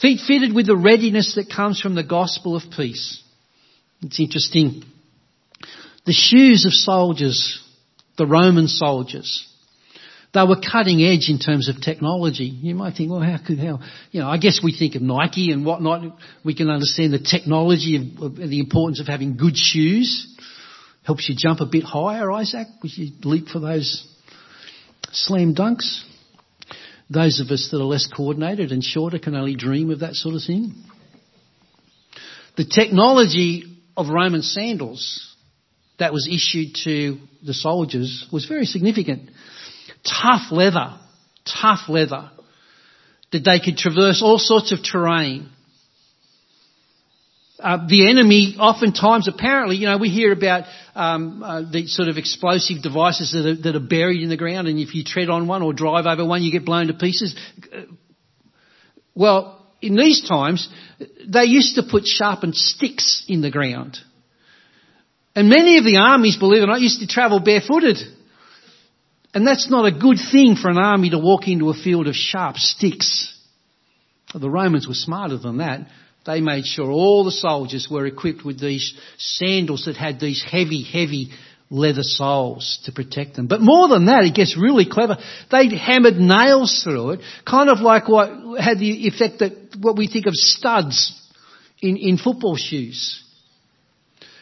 Feet 0.00 0.20
fitted 0.26 0.54
with 0.54 0.66
the 0.66 0.76
readiness 0.76 1.36
that 1.36 1.54
comes 1.54 1.80
from 1.80 1.94
the 1.94 2.02
gospel 2.02 2.56
of 2.56 2.62
peace. 2.76 3.22
It's 4.02 4.18
interesting. 4.18 4.82
The 6.06 6.12
shoes 6.12 6.66
of 6.66 6.72
soldiers, 6.72 7.62
the 8.18 8.26
Roman 8.26 8.66
soldiers, 8.66 9.48
they 10.34 10.42
were 10.42 10.60
cutting 10.60 11.00
edge 11.00 11.28
in 11.30 11.38
terms 11.38 11.68
of 11.68 11.80
technology. 11.80 12.46
You 12.46 12.74
might 12.74 12.96
think, 12.96 13.08
well, 13.08 13.20
how 13.20 13.38
could, 13.38 13.60
how, 13.60 13.78
you 14.10 14.20
know, 14.20 14.28
I 14.28 14.36
guess 14.38 14.60
we 14.62 14.76
think 14.76 14.96
of 14.96 15.02
Nike 15.02 15.52
and 15.52 15.64
whatnot. 15.64 16.18
We 16.44 16.56
can 16.56 16.70
understand 16.70 17.12
the 17.12 17.20
technology 17.20 17.96
of, 17.96 18.20
of 18.20 18.36
the 18.36 18.58
importance 18.58 19.00
of 19.00 19.06
having 19.06 19.36
good 19.36 19.56
shoes. 19.56 20.33
Helps 21.04 21.28
you 21.28 21.34
jump 21.36 21.60
a 21.60 21.66
bit 21.66 21.84
higher, 21.84 22.32
Isaac, 22.32 22.66
as 22.82 22.96
you 22.96 23.10
leap 23.24 23.48
for 23.48 23.60
those 23.60 24.08
slam 25.12 25.54
dunks. 25.54 26.02
Those 27.10 27.40
of 27.40 27.48
us 27.48 27.68
that 27.70 27.76
are 27.76 27.84
less 27.84 28.06
coordinated 28.06 28.72
and 28.72 28.82
shorter 28.82 29.18
can 29.18 29.34
only 29.34 29.54
dream 29.54 29.90
of 29.90 30.00
that 30.00 30.14
sort 30.14 30.34
of 30.34 30.42
thing. 30.42 30.72
The 32.56 32.64
technology 32.64 33.64
of 33.96 34.08
Roman 34.08 34.40
sandals 34.40 35.34
that 35.98 36.14
was 36.14 36.26
issued 36.26 36.74
to 36.84 37.18
the 37.44 37.52
soldiers 37.52 38.26
was 38.32 38.46
very 38.46 38.64
significant. 38.64 39.28
Tough 40.22 40.50
leather, 40.50 40.98
tough 41.44 41.88
leather, 41.88 42.30
that 43.30 43.44
they 43.44 43.60
could 43.60 43.76
traverse 43.76 44.22
all 44.22 44.38
sorts 44.38 44.72
of 44.72 44.78
terrain 44.82 45.50
uh, 47.64 47.86
the 47.88 48.10
enemy 48.10 48.56
oftentimes, 48.58 49.26
apparently, 49.26 49.76
you 49.76 49.86
know, 49.86 49.96
we 49.96 50.10
hear 50.10 50.32
about 50.32 50.64
um, 50.94 51.42
uh, 51.42 51.62
the 51.70 51.86
sort 51.86 52.08
of 52.08 52.16
explosive 52.16 52.82
devices 52.82 53.32
that 53.32 53.46
are, 53.46 53.62
that 53.62 53.76
are 53.76 53.86
buried 53.86 54.22
in 54.22 54.28
the 54.28 54.36
ground, 54.36 54.68
and 54.68 54.78
if 54.78 54.94
you 54.94 55.04
tread 55.04 55.28
on 55.28 55.46
one 55.48 55.62
or 55.62 55.72
drive 55.72 56.06
over 56.06 56.24
one, 56.24 56.42
you 56.42 56.52
get 56.52 56.64
blown 56.64 56.86
to 56.86 56.94
pieces. 56.94 57.34
Well, 59.14 59.66
in 59.80 59.96
these 59.96 60.26
times, 60.26 60.68
they 61.26 61.44
used 61.44 61.76
to 61.76 61.82
put 61.82 62.06
sharpened 62.06 62.54
sticks 62.54 63.24
in 63.28 63.42
the 63.42 63.50
ground. 63.50 63.98
And 65.36 65.48
many 65.48 65.78
of 65.78 65.84
the 65.84 65.98
armies, 65.98 66.36
believe 66.36 66.62
it 66.62 66.64
or 66.64 66.68
not, 66.68 66.80
used 66.80 67.00
to 67.00 67.06
travel 67.06 67.40
barefooted. 67.40 67.98
And 69.34 69.46
that's 69.46 69.68
not 69.68 69.84
a 69.84 69.90
good 69.90 70.18
thing 70.30 70.54
for 70.54 70.70
an 70.70 70.78
army 70.78 71.10
to 71.10 71.18
walk 71.18 71.48
into 71.48 71.70
a 71.70 71.74
field 71.74 72.06
of 72.06 72.14
sharp 72.14 72.56
sticks. 72.56 73.36
The 74.32 74.50
Romans 74.50 74.86
were 74.86 74.94
smarter 74.94 75.36
than 75.38 75.58
that. 75.58 75.88
They 76.26 76.40
made 76.40 76.64
sure 76.64 76.90
all 76.90 77.24
the 77.24 77.30
soldiers 77.30 77.88
were 77.90 78.06
equipped 78.06 78.44
with 78.44 78.58
these 78.58 78.94
sandals 79.18 79.84
that 79.84 79.96
had 79.96 80.20
these 80.20 80.42
heavy, 80.42 80.82
heavy 80.82 81.30
leather 81.70 82.02
soles 82.02 82.80
to 82.84 82.92
protect 82.92 83.36
them. 83.36 83.46
But 83.46 83.60
more 83.60 83.88
than 83.88 84.06
that, 84.06 84.24
it 84.24 84.34
gets 84.34 84.56
really 84.56 84.86
clever. 84.88 85.18
They 85.50 85.68
hammered 85.76 86.16
nails 86.16 86.82
through 86.82 87.10
it, 87.10 87.20
kind 87.46 87.68
of 87.68 87.80
like 87.80 88.08
what 88.08 88.60
had 88.60 88.78
the 88.78 89.06
effect 89.06 89.40
that 89.40 89.76
what 89.78 89.96
we 89.96 90.08
think 90.08 90.26
of 90.26 90.34
studs 90.34 91.20
in, 91.82 91.96
in 91.96 92.16
football 92.16 92.56
shoes. 92.56 93.22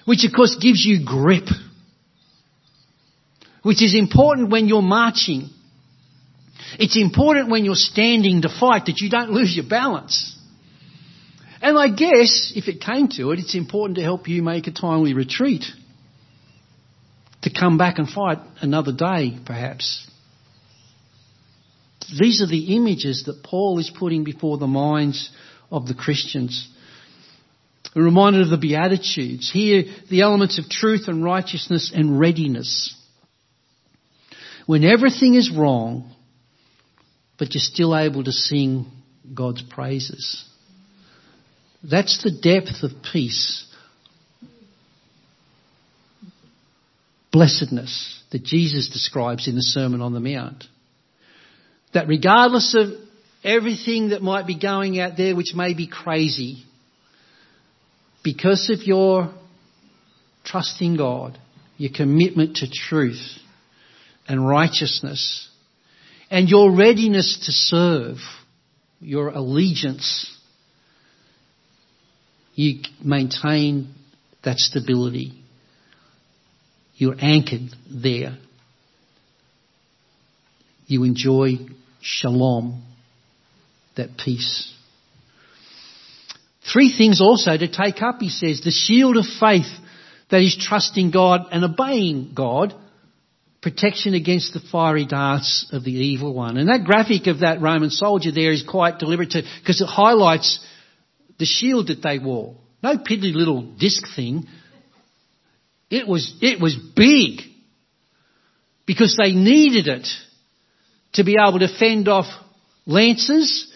Which 0.04 0.24
of 0.24 0.32
course 0.34 0.56
gives 0.60 0.84
you 0.84 1.04
grip. 1.04 1.48
Which 3.62 3.82
is 3.82 3.94
important 3.94 4.50
when 4.50 4.68
you're 4.68 4.82
marching. 4.82 5.48
It's 6.78 6.96
important 6.96 7.50
when 7.50 7.64
you're 7.64 7.74
standing 7.74 8.42
to 8.42 8.48
fight 8.48 8.86
that 8.86 9.00
you 9.00 9.08
don't 9.08 9.30
lose 9.30 9.54
your 9.54 9.68
balance. 9.68 10.36
And 11.62 11.78
I 11.78 11.88
guess, 11.88 12.52
if 12.56 12.66
it 12.66 12.80
came 12.80 13.06
to 13.10 13.30
it, 13.30 13.38
it's 13.38 13.54
important 13.54 13.96
to 13.96 14.02
help 14.02 14.26
you 14.26 14.42
make 14.42 14.66
a 14.66 14.72
timely 14.72 15.14
retreat. 15.14 15.64
To 17.42 17.50
come 17.52 17.78
back 17.78 17.98
and 17.98 18.08
fight 18.08 18.38
another 18.60 18.92
day, 18.92 19.38
perhaps. 19.46 20.10
These 22.18 22.42
are 22.42 22.48
the 22.48 22.74
images 22.76 23.24
that 23.26 23.44
Paul 23.44 23.78
is 23.78 23.92
putting 23.96 24.24
before 24.24 24.58
the 24.58 24.66
minds 24.66 25.30
of 25.70 25.86
the 25.86 25.94
Christians. 25.94 26.68
A 27.94 28.00
reminder 28.02 28.40
of 28.40 28.50
the 28.50 28.58
Beatitudes. 28.58 29.48
Here, 29.52 29.84
the 30.10 30.22
elements 30.22 30.58
of 30.58 30.68
truth 30.68 31.06
and 31.06 31.22
righteousness 31.22 31.92
and 31.94 32.18
readiness. 32.18 32.92
When 34.66 34.82
everything 34.82 35.36
is 35.36 35.50
wrong, 35.50 36.12
but 37.38 37.54
you're 37.54 37.60
still 37.60 37.96
able 37.96 38.24
to 38.24 38.32
sing 38.32 38.86
God's 39.32 39.62
praises. 39.62 40.44
That's 41.88 42.22
the 42.22 42.30
depth 42.30 42.82
of 42.84 43.02
peace, 43.12 43.66
blessedness 47.32 48.22
that 48.30 48.44
Jesus 48.44 48.88
describes 48.88 49.48
in 49.48 49.56
the 49.56 49.62
Sermon 49.62 50.00
on 50.00 50.12
the 50.12 50.20
Mount. 50.20 50.64
That 51.92 52.06
regardless 52.06 52.74
of 52.74 52.88
everything 53.42 54.10
that 54.10 54.22
might 54.22 54.46
be 54.46 54.58
going 54.58 55.00
out 55.00 55.16
there 55.16 55.34
which 55.34 55.54
may 55.54 55.74
be 55.74 55.88
crazy, 55.88 56.64
because 58.22 58.70
of 58.70 58.86
your 58.86 59.34
trust 60.44 60.80
in 60.80 60.96
God, 60.96 61.36
your 61.76 61.90
commitment 61.94 62.58
to 62.58 62.70
truth 62.70 63.22
and 64.28 64.46
righteousness, 64.46 65.48
and 66.30 66.48
your 66.48 66.70
readiness 66.70 67.42
to 67.46 67.52
serve, 67.52 68.18
your 69.00 69.30
allegiance 69.30 70.32
you 72.54 72.82
maintain 73.02 73.94
that 74.44 74.58
stability. 74.58 75.32
You're 76.96 77.16
anchored 77.18 77.70
there. 77.90 78.36
You 80.86 81.04
enjoy 81.04 81.52
shalom, 82.00 82.82
that 83.96 84.10
peace. 84.22 84.72
Three 86.70 86.94
things 86.96 87.20
also 87.20 87.56
to 87.56 87.68
take 87.68 88.02
up, 88.02 88.16
he 88.20 88.28
says. 88.28 88.60
The 88.60 88.70
shield 88.70 89.16
of 89.16 89.24
faith 89.40 89.70
that 90.30 90.42
is 90.42 90.56
trusting 90.60 91.10
God 91.10 91.46
and 91.50 91.64
obeying 91.64 92.32
God. 92.34 92.74
Protection 93.62 94.14
against 94.14 94.52
the 94.52 94.60
fiery 94.72 95.06
darts 95.06 95.68
of 95.72 95.84
the 95.84 95.92
evil 95.92 96.34
one. 96.34 96.56
And 96.56 96.68
that 96.68 96.84
graphic 96.84 97.26
of 97.28 97.40
that 97.40 97.60
Roman 97.60 97.90
soldier 97.90 98.32
there 98.32 98.52
is 98.52 98.64
quite 98.68 98.98
deliberate 98.98 99.34
because 99.60 99.80
it 99.80 99.86
highlights 99.86 100.58
the 101.42 101.46
shield 101.46 101.88
that 101.88 102.04
they 102.04 102.20
wore. 102.20 102.54
No 102.84 102.98
piddly 102.98 103.34
little 103.34 103.62
disc 103.62 104.04
thing. 104.14 104.46
It 105.90 106.06
was, 106.06 106.38
it 106.40 106.60
was 106.60 106.76
big. 106.94 107.40
Because 108.86 109.18
they 109.20 109.32
needed 109.32 109.88
it 109.88 110.06
to 111.14 111.24
be 111.24 111.34
able 111.44 111.58
to 111.58 111.76
fend 111.80 112.06
off 112.06 112.26
lances 112.86 113.68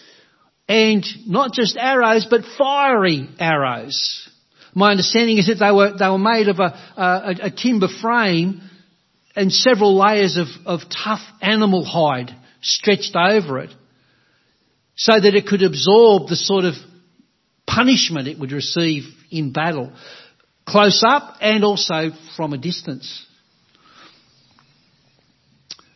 and 0.69 1.05
not 1.25 1.51
just 1.51 1.75
arrows, 1.75 2.25
but 2.29 2.45
fiery 2.57 3.27
arrows. 3.37 4.29
My 4.73 4.91
understanding 4.91 5.37
is 5.37 5.47
that 5.47 5.59
they 5.59 5.71
were, 5.71 5.91
they 5.97 6.07
were 6.07 6.17
made 6.17 6.47
of 6.47 6.59
a, 6.59 6.73
a, 6.95 7.35
a 7.47 7.51
timber 7.51 7.89
frame 8.01 8.61
and 9.35 9.51
several 9.51 9.97
layers 9.97 10.37
of, 10.37 10.47
of 10.65 10.79
tough 10.89 11.19
animal 11.41 11.83
hide 11.83 12.33
stretched 12.61 13.17
over 13.17 13.59
it 13.59 13.71
so 14.95 15.19
that 15.19 15.35
it 15.35 15.47
could 15.47 15.63
absorb 15.63 16.29
the 16.29 16.37
sort 16.37 16.63
of 16.63 16.75
punishment 17.67 18.27
it 18.27 18.39
would 18.39 18.51
receive 18.51 19.03
in 19.29 19.51
battle, 19.51 19.91
close 20.65 21.03
up 21.05 21.35
and 21.41 21.63
also 21.63 22.11
from 22.35 22.53
a 22.53 22.57
distance. 22.57 23.25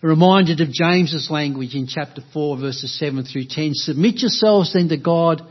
Reminded 0.02 0.62
of 0.62 0.72
James's 0.72 1.30
language 1.30 1.76
in 1.76 1.88
chapter 1.88 2.22
4 2.34 2.58
verses 2.58 2.98
7 2.98 3.24
through 3.24 3.46
10. 3.50 3.72
Submit 3.74 4.18
yourselves 4.18 4.74
then 4.74 4.90
to 4.90 4.98
God, 4.98 5.42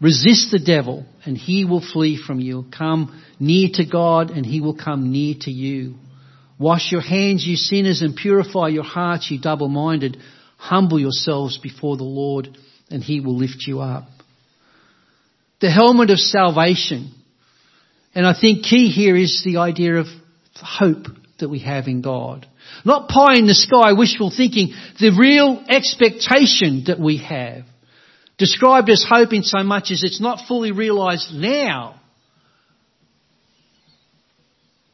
resist 0.00 0.50
the 0.50 0.58
devil 0.58 1.06
and 1.24 1.36
he 1.36 1.64
will 1.64 1.80
flee 1.80 2.22
from 2.22 2.38
you. 2.38 2.66
Come 2.76 3.22
near 3.40 3.68
to 3.74 3.86
God 3.86 4.30
and 4.30 4.44
he 4.44 4.60
will 4.60 4.76
come 4.76 5.10
near 5.10 5.34
to 5.40 5.50
you. 5.50 5.94
Wash 6.58 6.92
your 6.92 7.02
hands, 7.02 7.46
you 7.46 7.56
sinners, 7.56 8.02
and 8.02 8.16
purify 8.16 8.68
your 8.68 8.84
hearts, 8.84 9.30
you 9.30 9.38
double-minded. 9.40 10.18
Humble 10.56 10.98
yourselves 10.98 11.58
before 11.58 11.96
the 11.96 12.04
Lord 12.04 12.56
and 12.90 13.02
he 13.02 13.20
will 13.20 13.36
lift 13.36 13.64
you 13.66 13.80
up. 13.80 14.08
The 15.60 15.70
helmet 15.70 16.10
of 16.10 16.18
salvation. 16.18 17.12
And 18.14 18.26
I 18.26 18.38
think 18.38 18.64
key 18.64 18.90
here 18.90 19.16
is 19.16 19.42
the 19.44 19.58
idea 19.58 19.96
of 19.96 20.06
hope 20.54 21.06
that 21.38 21.48
we 21.48 21.60
have 21.60 21.86
in 21.86 22.02
God. 22.02 22.46
Not 22.84 23.08
pie 23.08 23.36
in 23.36 23.46
the 23.46 23.54
sky 23.54 23.92
wishful 23.92 24.32
thinking, 24.34 24.72
the 24.98 25.16
real 25.18 25.62
expectation 25.68 26.84
that 26.86 26.98
we 26.98 27.18
have. 27.18 27.64
Described 28.38 28.90
as 28.90 29.04
hope 29.08 29.32
in 29.32 29.42
so 29.42 29.62
much 29.62 29.90
as 29.90 30.02
it's 30.02 30.20
not 30.20 30.46
fully 30.46 30.72
realised 30.72 31.32
now, 31.32 32.00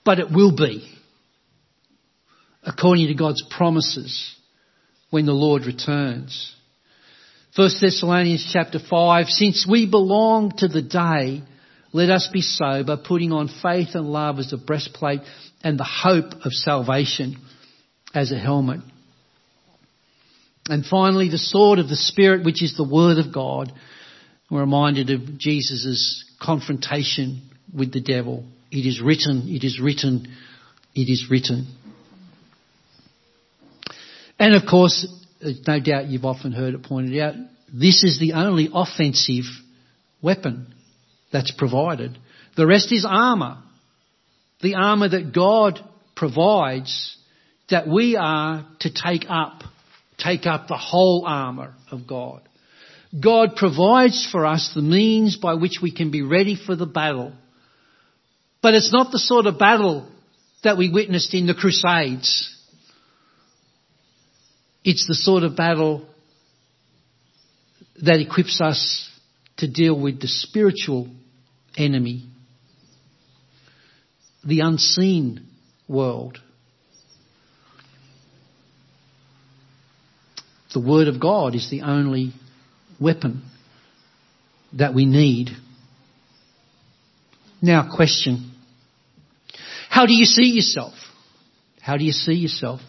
but 0.05 0.21
it 0.21 0.31
will 0.31 0.55
be, 0.55 0.89
according 2.65 3.09
to 3.09 3.15
God's 3.15 3.43
promises 3.51 4.35
when 5.11 5.27
the 5.27 5.33
Lord 5.33 5.67
returns. 5.67 6.55
1 7.55 7.69
Thessalonians 7.83 8.49
chapter 8.51 8.79
5, 8.79 9.27
since 9.27 9.67
we 9.69 9.85
belong 9.85 10.53
to 10.57 10.69
the 10.69 10.81
day, 10.81 11.43
let 11.93 12.09
us 12.09 12.27
be 12.33 12.41
sober, 12.41 12.97
putting 12.97 13.31
on 13.31 13.51
faith 13.63 13.89
and 13.93 14.07
love 14.07 14.39
as 14.39 14.55
a 14.55 14.57
breastplate 14.57 15.21
and 15.63 15.79
the 15.79 15.85
hope 15.85 16.33
of 16.47 16.53
salvation 16.55 17.37
as 18.15 18.33
a 18.33 18.39
helmet. 18.39 18.81
And 20.71 20.87
finally, 20.87 21.29
the 21.29 21.37
sword 21.37 21.79
of 21.79 21.91
the 21.91 21.97
Spirit, 21.97 22.43
which 22.43 22.63
is 22.63 22.75
the 22.75 22.89
Word 22.89 23.19
of 23.19 23.35
God. 23.35 23.71
We're 24.51 24.61
reminded 24.61 25.11
of 25.11 25.37
Jesus' 25.37 26.25
confrontation 26.41 27.51
with 27.77 27.93
the 27.93 28.01
devil. 28.01 28.47
It 28.71 28.87
is 28.87 29.03
written, 29.03 29.49
it 29.49 29.63
is 29.63 29.79
written, 29.79 30.27
it 30.95 31.13
is 31.13 31.27
written. 31.31 31.67
And 34.39 34.55
of 34.55 34.63
course, 34.67 35.07
no 35.67 35.81
doubt 35.81 36.09
you've 36.09 36.25
often 36.25 36.53
heard 36.53 36.75
it 36.75 36.83
pointed 36.83 37.19
out, 37.21 37.35
this 37.73 38.03
is 38.05 38.19
the 38.19 38.35
only 38.35 38.69
offensive 38.73 39.45
weapon 40.21 40.75
that's 41.33 41.53
provided. 41.53 42.19
The 42.57 42.67
rest 42.67 42.93
is 42.93 43.07
armour. 43.09 43.59
The 44.61 44.75
armour 44.75 45.09
that 45.09 45.33
God 45.35 45.81
provides 46.15 47.17
that 47.71 47.89
we 47.89 48.17
are 48.17 48.67
to 48.81 48.91
take 48.93 49.25
up, 49.29 49.63
take 50.19 50.47
up 50.47 50.69
the 50.69 50.77
whole 50.77 51.25
armour 51.27 51.75
of 51.91 52.07
God. 52.07 52.43
God 53.19 53.57
provides 53.57 54.29
for 54.31 54.47
us 54.47 54.73
the 54.75 54.83
means 54.83 55.37
by 55.37 55.55
which 55.55 55.79
we 55.83 55.93
can 55.93 56.11
be 56.11 56.23
ready 56.23 56.57
for 56.57 56.77
the 56.77 56.87
battle. 56.87 57.33
But 58.63 58.75
it's 58.75 58.93
not 58.93 59.11
the 59.11 59.19
sort 59.19 59.47
of 59.47 59.59
battle 59.59 60.09
that 60.63 60.79
we 60.79 60.91
witnessed 60.91 61.35
in 61.35 61.47
the 61.47 61.55
Crusades. 61.55 62.49
It's 64.85 65.07
the 65.07 65.15
sort 65.15 65.45
of 65.45 65.57
battle 65.57 66.07
that 68.03 68.21
equips 68.21 68.61
us 68.61 69.09
to 69.59 69.71
deal 69.71 69.99
with 69.99 70.21
the 70.21 70.29
spiritual 70.29 71.09
enemy, 71.77 72.29
the 74.45 74.61
unseen 74.61 75.47
world. 75.87 76.39
The 80.75 80.81
Word 80.81 81.07
of 81.07 81.21
God 81.21 81.55
is 81.55 81.71
the 81.71 81.83
only 81.83 82.33
weapon 82.99 83.43
that 84.73 84.95
we 84.95 85.05
need. 85.05 85.51
Now, 87.61 87.95
question. 87.95 88.53
How 89.91 90.07
do 90.07 90.15
you 90.15 90.25
see 90.25 90.49
yourself? 90.49 90.95
How 91.81 91.97
do 91.99 92.05
you 92.05 92.13
see 92.13 92.33
yourself? 92.33 92.81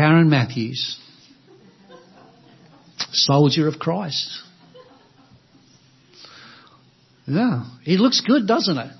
Karen 0.00 0.30
Matthews, 0.30 0.98
soldier 3.12 3.68
of 3.68 3.78
Christ. 3.78 4.40
Yeah, 7.26 7.66
it 7.84 8.00
looks 8.00 8.22
good, 8.26 8.46
doesn't 8.46 8.78
it? 8.78 8.92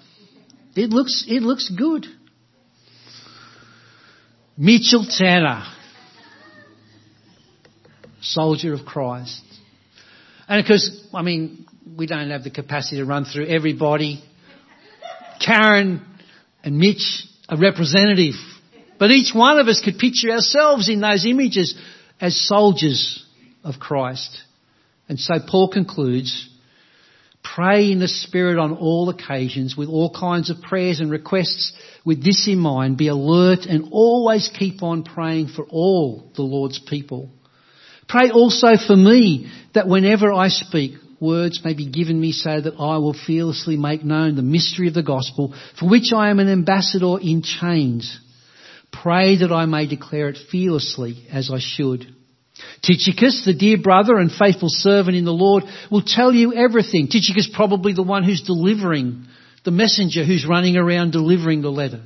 It 0.76 0.90
looks, 0.90 1.24
it 1.26 1.40
looks 1.40 1.70
good. 1.74 2.05
Mitchell 4.59 5.07
Tanner, 5.09 5.64
soldier 8.20 8.74
of 8.74 8.84
Christ. 8.84 9.42
And 10.48 10.61
of 10.61 10.66
course, 10.66 11.09
I 11.14 11.22
mean, 11.22 11.64
we 11.96 12.09
don't 12.09 12.28
have 12.28 12.44
the 12.44 12.51
capacity 12.51 12.98
to 12.98 13.07
run 13.07 13.24
through 13.24 13.46
everybody. 13.46 14.22
Karen 15.42 16.05
and 16.62 16.76
Mitch 16.76 17.24
are 17.48 17.57
representative 17.57 18.34
but 19.01 19.11
each 19.11 19.34
one 19.34 19.59
of 19.59 19.66
us 19.66 19.80
could 19.82 19.98
picture 19.98 20.30
ourselves 20.30 20.90
in 20.90 21.01
those 21.01 21.24
images 21.24 21.74
as 22.20 22.38
soldiers 22.38 23.24
of 23.64 23.80
Christ. 23.80 24.38
And 25.09 25.18
so 25.18 25.36
Paul 25.44 25.70
concludes, 25.72 26.46
pray 27.42 27.90
in 27.90 27.98
the 27.98 28.09
Spirit 28.09 28.59
on 28.59 28.76
all 28.76 29.09
occasions 29.09 29.74
with 29.74 29.88
all 29.88 30.12
kinds 30.12 30.51
of 30.51 30.61
prayers 30.61 31.01
and 31.01 31.11
requests 31.11 31.72
with 32.05 32.22
this 32.22 32.46
in 32.46 32.59
mind. 32.59 32.98
Be 32.98 33.09
alert 33.09 33.61
and 33.61 33.88
always 33.90 34.51
keep 34.57 34.82
on 34.82 35.03
praying 35.03 35.48
for 35.48 35.64
all 35.70 36.30
the 36.36 36.42
Lord's 36.42 36.78
people. 36.78 37.30
Pray 38.07 38.30
also 38.30 38.76
for 38.86 38.96
me 38.96 39.51
that 39.72 39.88
whenever 39.88 40.30
I 40.30 40.48
speak, 40.48 40.92
words 41.20 41.62
may 41.64 41.72
be 41.72 41.90
given 41.90 42.20
me 42.20 42.32
so 42.32 42.61
that 42.61 42.74
I 42.78 42.98
will 42.98 43.14
fearlessly 43.14 43.78
make 43.78 44.05
known 44.05 44.36
the 44.36 44.42
mystery 44.42 44.88
of 44.88 44.94
the 44.94 45.03
gospel 45.03 45.55
for 45.78 45.88
which 45.88 46.12
I 46.14 46.28
am 46.28 46.38
an 46.38 46.51
ambassador 46.51 47.18
in 47.18 47.42
chains 47.42 48.20
Pray 48.93 49.36
that 49.38 49.53
I 49.53 49.66
may 49.66 49.86
declare 49.86 50.28
it 50.28 50.38
fearlessly 50.51 51.26
as 51.32 51.51
I 51.51 51.59
should. 51.61 52.07
Tychicus, 52.82 53.45
the 53.45 53.55
dear 53.55 53.78
brother 53.78 54.18
and 54.18 54.30
faithful 54.30 54.68
servant 54.68 55.16
in 55.16 55.24
the 55.24 55.32
Lord, 55.32 55.64
will 55.91 56.03
tell 56.05 56.32
you 56.32 56.53
everything. 56.55 57.09
Tychicus 57.09 57.51
probably 57.55 57.93
the 57.93 58.03
one 58.03 58.24
who's 58.24 58.43
delivering, 58.43 59.26
the 59.64 59.70
messenger 59.70 60.24
who's 60.24 60.47
running 60.47 60.76
around 60.76 61.12
delivering 61.12 61.62
the 61.62 61.70
letter. 61.70 62.03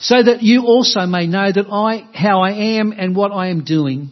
So 0.00 0.22
that 0.22 0.42
you 0.42 0.66
also 0.66 1.06
may 1.06 1.26
know 1.26 1.50
that 1.50 1.66
I, 1.70 2.08
how 2.14 2.40
I 2.40 2.78
am 2.78 2.92
and 2.92 3.16
what 3.16 3.32
I 3.32 3.48
am 3.48 3.64
doing. 3.64 4.10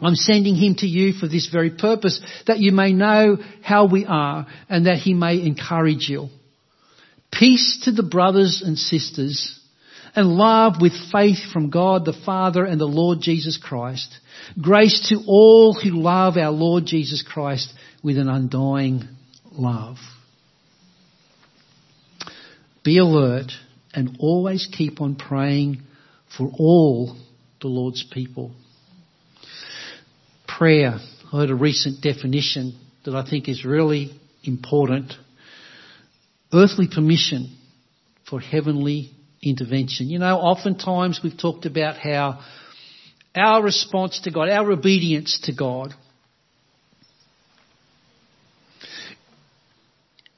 I'm 0.00 0.14
sending 0.14 0.54
him 0.54 0.76
to 0.76 0.86
you 0.86 1.12
for 1.12 1.26
this 1.26 1.48
very 1.52 1.70
purpose, 1.70 2.20
that 2.46 2.58
you 2.58 2.72
may 2.72 2.92
know 2.92 3.38
how 3.62 3.86
we 3.86 4.06
are 4.06 4.46
and 4.68 4.86
that 4.86 4.98
he 4.98 5.14
may 5.14 5.40
encourage 5.40 6.08
you. 6.08 6.28
Peace 7.32 7.80
to 7.84 7.92
the 7.92 8.02
brothers 8.02 8.62
and 8.64 8.78
sisters 8.78 9.57
and 10.14 10.28
love 10.28 10.74
with 10.80 10.92
faith 11.12 11.38
from 11.52 11.70
God 11.70 12.04
the 12.04 12.18
Father 12.24 12.64
and 12.64 12.80
the 12.80 12.86
Lord 12.86 13.18
Jesus 13.20 13.58
Christ. 13.62 14.18
Grace 14.60 15.08
to 15.08 15.22
all 15.26 15.74
who 15.74 15.90
love 15.90 16.36
our 16.36 16.50
Lord 16.50 16.86
Jesus 16.86 17.22
Christ 17.22 17.72
with 18.02 18.18
an 18.18 18.28
undying 18.28 19.08
love. 19.52 19.96
Be 22.84 22.98
alert 22.98 23.52
and 23.92 24.16
always 24.20 24.68
keep 24.70 25.00
on 25.00 25.16
praying 25.16 25.82
for 26.36 26.50
all 26.58 27.16
the 27.60 27.68
Lord's 27.68 28.04
people. 28.12 28.52
Prayer. 30.46 30.98
I 31.32 31.36
heard 31.36 31.50
a 31.50 31.54
recent 31.54 32.02
definition 32.02 32.78
that 33.04 33.14
I 33.14 33.28
think 33.28 33.48
is 33.48 33.64
really 33.64 34.18
important. 34.44 35.12
Earthly 36.52 36.88
permission 36.92 37.56
for 38.28 38.40
heavenly 38.40 39.10
intervention. 39.42 40.08
You 40.08 40.18
know, 40.18 40.38
oftentimes 40.38 41.20
we've 41.22 41.38
talked 41.38 41.66
about 41.66 41.96
how 41.96 42.40
our 43.34 43.62
response 43.62 44.20
to 44.20 44.30
God, 44.30 44.48
our 44.48 44.70
obedience 44.72 45.40
to 45.44 45.54
God, 45.54 45.94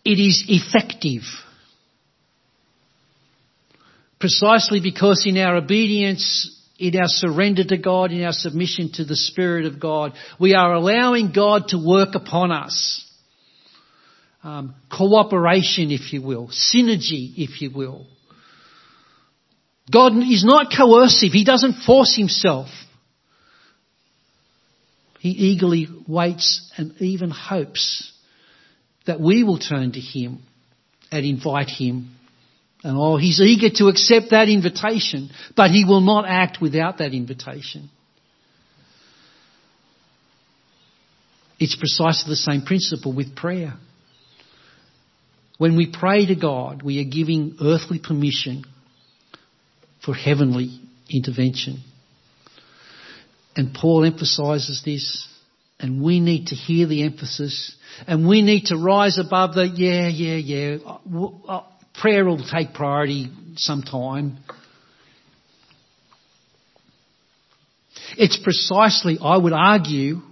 it 0.04 0.18
is 0.18 0.44
effective. 0.48 1.22
Precisely 4.18 4.80
because 4.80 5.24
in 5.26 5.38
our 5.38 5.56
obedience, 5.56 6.56
in 6.78 6.94
our 6.96 7.08
surrender 7.08 7.64
to 7.64 7.78
God, 7.78 8.12
in 8.12 8.22
our 8.24 8.32
submission 8.32 8.90
to 8.94 9.04
the 9.04 9.16
Spirit 9.16 9.64
of 9.64 9.80
God, 9.80 10.12
we 10.38 10.54
are 10.54 10.74
allowing 10.74 11.32
God 11.32 11.68
to 11.68 11.78
work 11.82 12.14
upon 12.14 12.52
us. 12.52 13.06
Um, 14.42 14.74
cooperation, 14.90 15.90
if 15.90 16.12
you 16.12 16.22
will, 16.22 16.48
synergy, 16.48 17.32
if 17.36 17.60
you 17.60 17.70
will. 17.70 18.06
God 19.90 20.12
is 20.16 20.44
not 20.44 20.72
coercive. 20.76 21.32
He 21.32 21.44
doesn't 21.44 21.82
force 21.84 22.14
himself. 22.16 22.68
He 25.18 25.30
eagerly 25.30 25.86
waits 26.06 26.72
and 26.76 26.94
even 27.00 27.30
hopes 27.30 28.12
that 29.06 29.20
we 29.20 29.44
will 29.44 29.58
turn 29.58 29.92
to 29.92 30.00
him 30.00 30.42
and 31.10 31.26
invite 31.26 31.68
him. 31.68 32.16
And 32.82 32.96
oh, 32.96 33.16
he's 33.16 33.40
eager 33.40 33.68
to 33.76 33.88
accept 33.88 34.30
that 34.30 34.48
invitation, 34.48 35.30
but 35.56 35.70
he 35.70 35.84
will 35.84 36.00
not 36.00 36.24
act 36.26 36.58
without 36.62 36.98
that 36.98 37.12
invitation. 37.12 37.90
It's 41.58 41.76
precisely 41.76 42.30
the 42.30 42.36
same 42.36 42.62
principle 42.62 43.14
with 43.14 43.36
prayer. 43.36 43.74
When 45.58 45.76
we 45.76 45.92
pray 45.92 46.24
to 46.24 46.34
God, 46.34 46.82
we 46.82 47.00
are 47.02 47.10
giving 47.10 47.56
earthly 47.60 47.98
permission 47.98 48.64
for 50.04 50.14
heavenly 50.14 50.80
intervention. 51.08 51.82
And 53.56 53.74
Paul 53.74 54.04
emphasizes 54.04 54.82
this, 54.84 55.28
and 55.78 56.02
we 56.02 56.20
need 56.20 56.48
to 56.48 56.54
hear 56.54 56.86
the 56.86 57.02
emphasis, 57.02 57.74
and 58.06 58.26
we 58.26 58.42
need 58.42 58.66
to 58.66 58.76
rise 58.76 59.18
above 59.18 59.54
the, 59.54 59.66
yeah, 59.66 60.08
yeah, 60.08 60.36
yeah, 60.36 60.78
uh, 60.86 61.26
uh, 61.48 61.64
prayer 62.00 62.24
will 62.24 62.42
take 62.42 62.72
priority 62.74 63.28
sometime. 63.56 64.38
It's 68.16 68.38
precisely, 68.38 69.18
I 69.22 69.36
would 69.36 69.52
argue, 69.52 70.22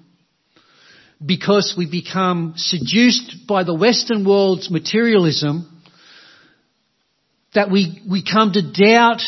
because 1.24 1.74
we 1.76 1.90
become 1.90 2.54
seduced 2.56 3.46
by 3.48 3.64
the 3.64 3.74
Western 3.74 4.24
world's 4.24 4.70
materialism 4.70 5.82
that 7.54 7.70
we, 7.70 8.02
we 8.08 8.22
come 8.22 8.52
to 8.52 8.62
doubt 8.62 9.22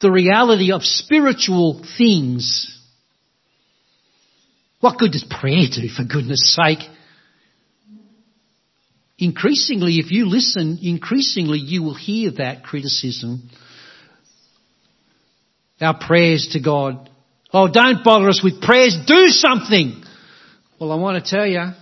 the 0.00 0.10
reality 0.10 0.72
of 0.72 0.82
spiritual 0.82 1.84
things. 1.96 2.74
What 4.80 4.98
good 4.98 5.12
does 5.12 5.24
prayer 5.28 5.64
do, 5.74 5.88
for 5.88 6.04
goodness 6.04 6.56
sake? 6.56 6.88
Increasingly, 9.18 9.94
if 9.94 10.12
you 10.12 10.26
listen, 10.26 10.78
increasingly 10.80 11.58
you 11.58 11.82
will 11.82 11.96
hear 11.96 12.30
that 12.38 12.62
criticism. 12.62 13.50
Our 15.80 15.98
prayers 15.98 16.50
to 16.52 16.60
God. 16.60 17.10
Oh, 17.52 17.66
don't 17.66 18.04
bother 18.04 18.28
us 18.28 18.40
with 18.44 18.60
prayers, 18.60 18.96
do 19.06 19.28
something! 19.28 20.04
Well, 20.78 20.92
I 20.92 20.96
want 20.96 21.24
to 21.24 21.28
tell 21.28 21.46
you, 21.46 21.72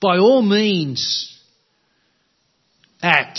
by 0.00 0.18
all 0.18 0.42
means, 0.42 1.38
act. 3.00 3.38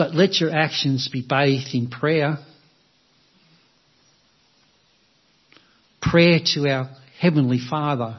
But 0.00 0.14
let 0.14 0.40
your 0.40 0.50
actions 0.50 1.10
be 1.12 1.20
bathed 1.20 1.74
in 1.74 1.90
prayer. 1.90 2.38
Prayer 6.00 6.38
to 6.54 6.66
our 6.70 6.88
Heavenly 7.18 7.58
Father 7.58 8.18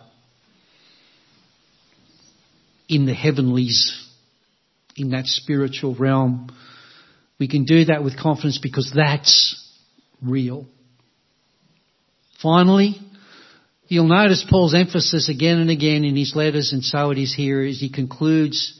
in 2.87 3.07
the 3.07 3.15
heavenlies, 3.15 3.99
in 4.95 5.09
that 5.09 5.25
spiritual 5.25 5.95
realm. 5.95 6.55
We 7.39 7.47
can 7.47 7.65
do 7.65 7.85
that 7.85 8.03
with 8.03 8.15
confidence 8.15 8.59
because 8.61 8.93
that's 8.95 9.59
real. 10.21 10.67
Finally, 12.43 12.99
You'll 13.87 14.07
notice 14.07 14.45
Paul's 14.47 14.75
emphasis 14.75 15.29
again 15.29 15.57
and 15.57 15.69
again 15.71 16.05
in 16.05 16.15
his 16.15 16.33
letters, 16.33 16.71
and 16.71 16.81
so 16.81 17.09
it 17.09 17.17
is 17.17 17.33
here 17.35 17.61
as 17.61 17.79
he 17.79 17.89
concludes 17.91 18.79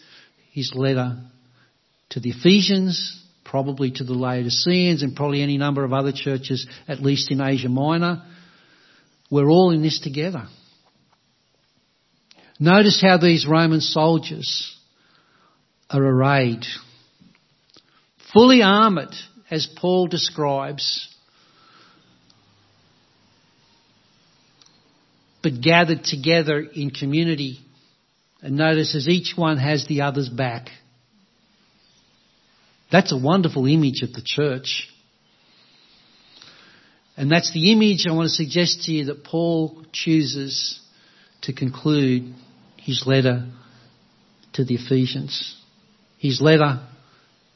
his 0.54 0.72
letter 0.74 1.18
to 2.12 2.20
the 2.20 2.30
Ephesians, 2.30 3.22
probably 3.44 3.92
to 3.92 4.04
the 4.04 4.14
Laodiceans, 4.14 5.02
and 5.02 5.16
probably 5.16 5.42
any 5.42 5.58
number 5.58 5.84
of 5.84 5.94
other 5.94 6.12
churches, 6.12 6.68
at 6.88 7.02
least 7.02 7.32
in 7.32 7.42
Asia 7.42 7.70
Minor. 7.70 8.24
We're 9.30 9.50
all 9.50 9.72
in 9.72 9.82
this 9.82 10.00
together. 10.00 10.48
Notice 12.60 13.02
how 13.02 13.18
these 13.18 13.48
Roman 13.48 13.82
soldiers 13.82 14.78
are 15.90 16.04
arrayed, 16.04 16.64
fully 18.34 18.62
armoured, 18.62 19.16
as 19.50 19.68
Paul 19.68 20.08
describes, 20.08 21.14
but 25.42 25.62
gathered 25.62 26.04
together 26.04 26.60
in 26.60 26.92
community. 26.92 27.60
And 28.42 28.56
notice 28.56 28.96
as 28.96 29.08
each 29.08 29.34
one 29.36 29.58
has 29.58 29.88
the 29.88 30.02
other's 30.02 30.30
back. 30.30 30.70
That's 32.92 33.12
a 33.12 33.18
wonderful 33.18 33.66
image 33.68 34.02
of 34.02 34.14
the 34.14 34.22
church. 34.24 34.88
And 37.16 37.32
that's 37.32 37.54
the 37.54 37.72
image 37.72 38.06
I 38.08 38.14
want 38.14 38.30
to 38.30 38.36
suggest 38.36 38.84
to 38.84 38.92
you 38.92 39.06
that 39.06 39.24
Paul 39.24 39.86
chooses 39.94 40.80
to 41.44 41.54
conclude 41.54 42.34
his 42.78 43.04
letter 43.06 43.48
to 44.54 44.66
the 44.66 44.76
Ephesians. 44.76 45.56
His 46.18 46.42
letter 46.42 46.86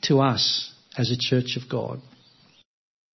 to 0.04 0.22
us 0.22 0.72
as 0.98 1.12
a 1.12 1.18
church 1.18 1.58
of 1.62 1.70
God. 1.70 2.02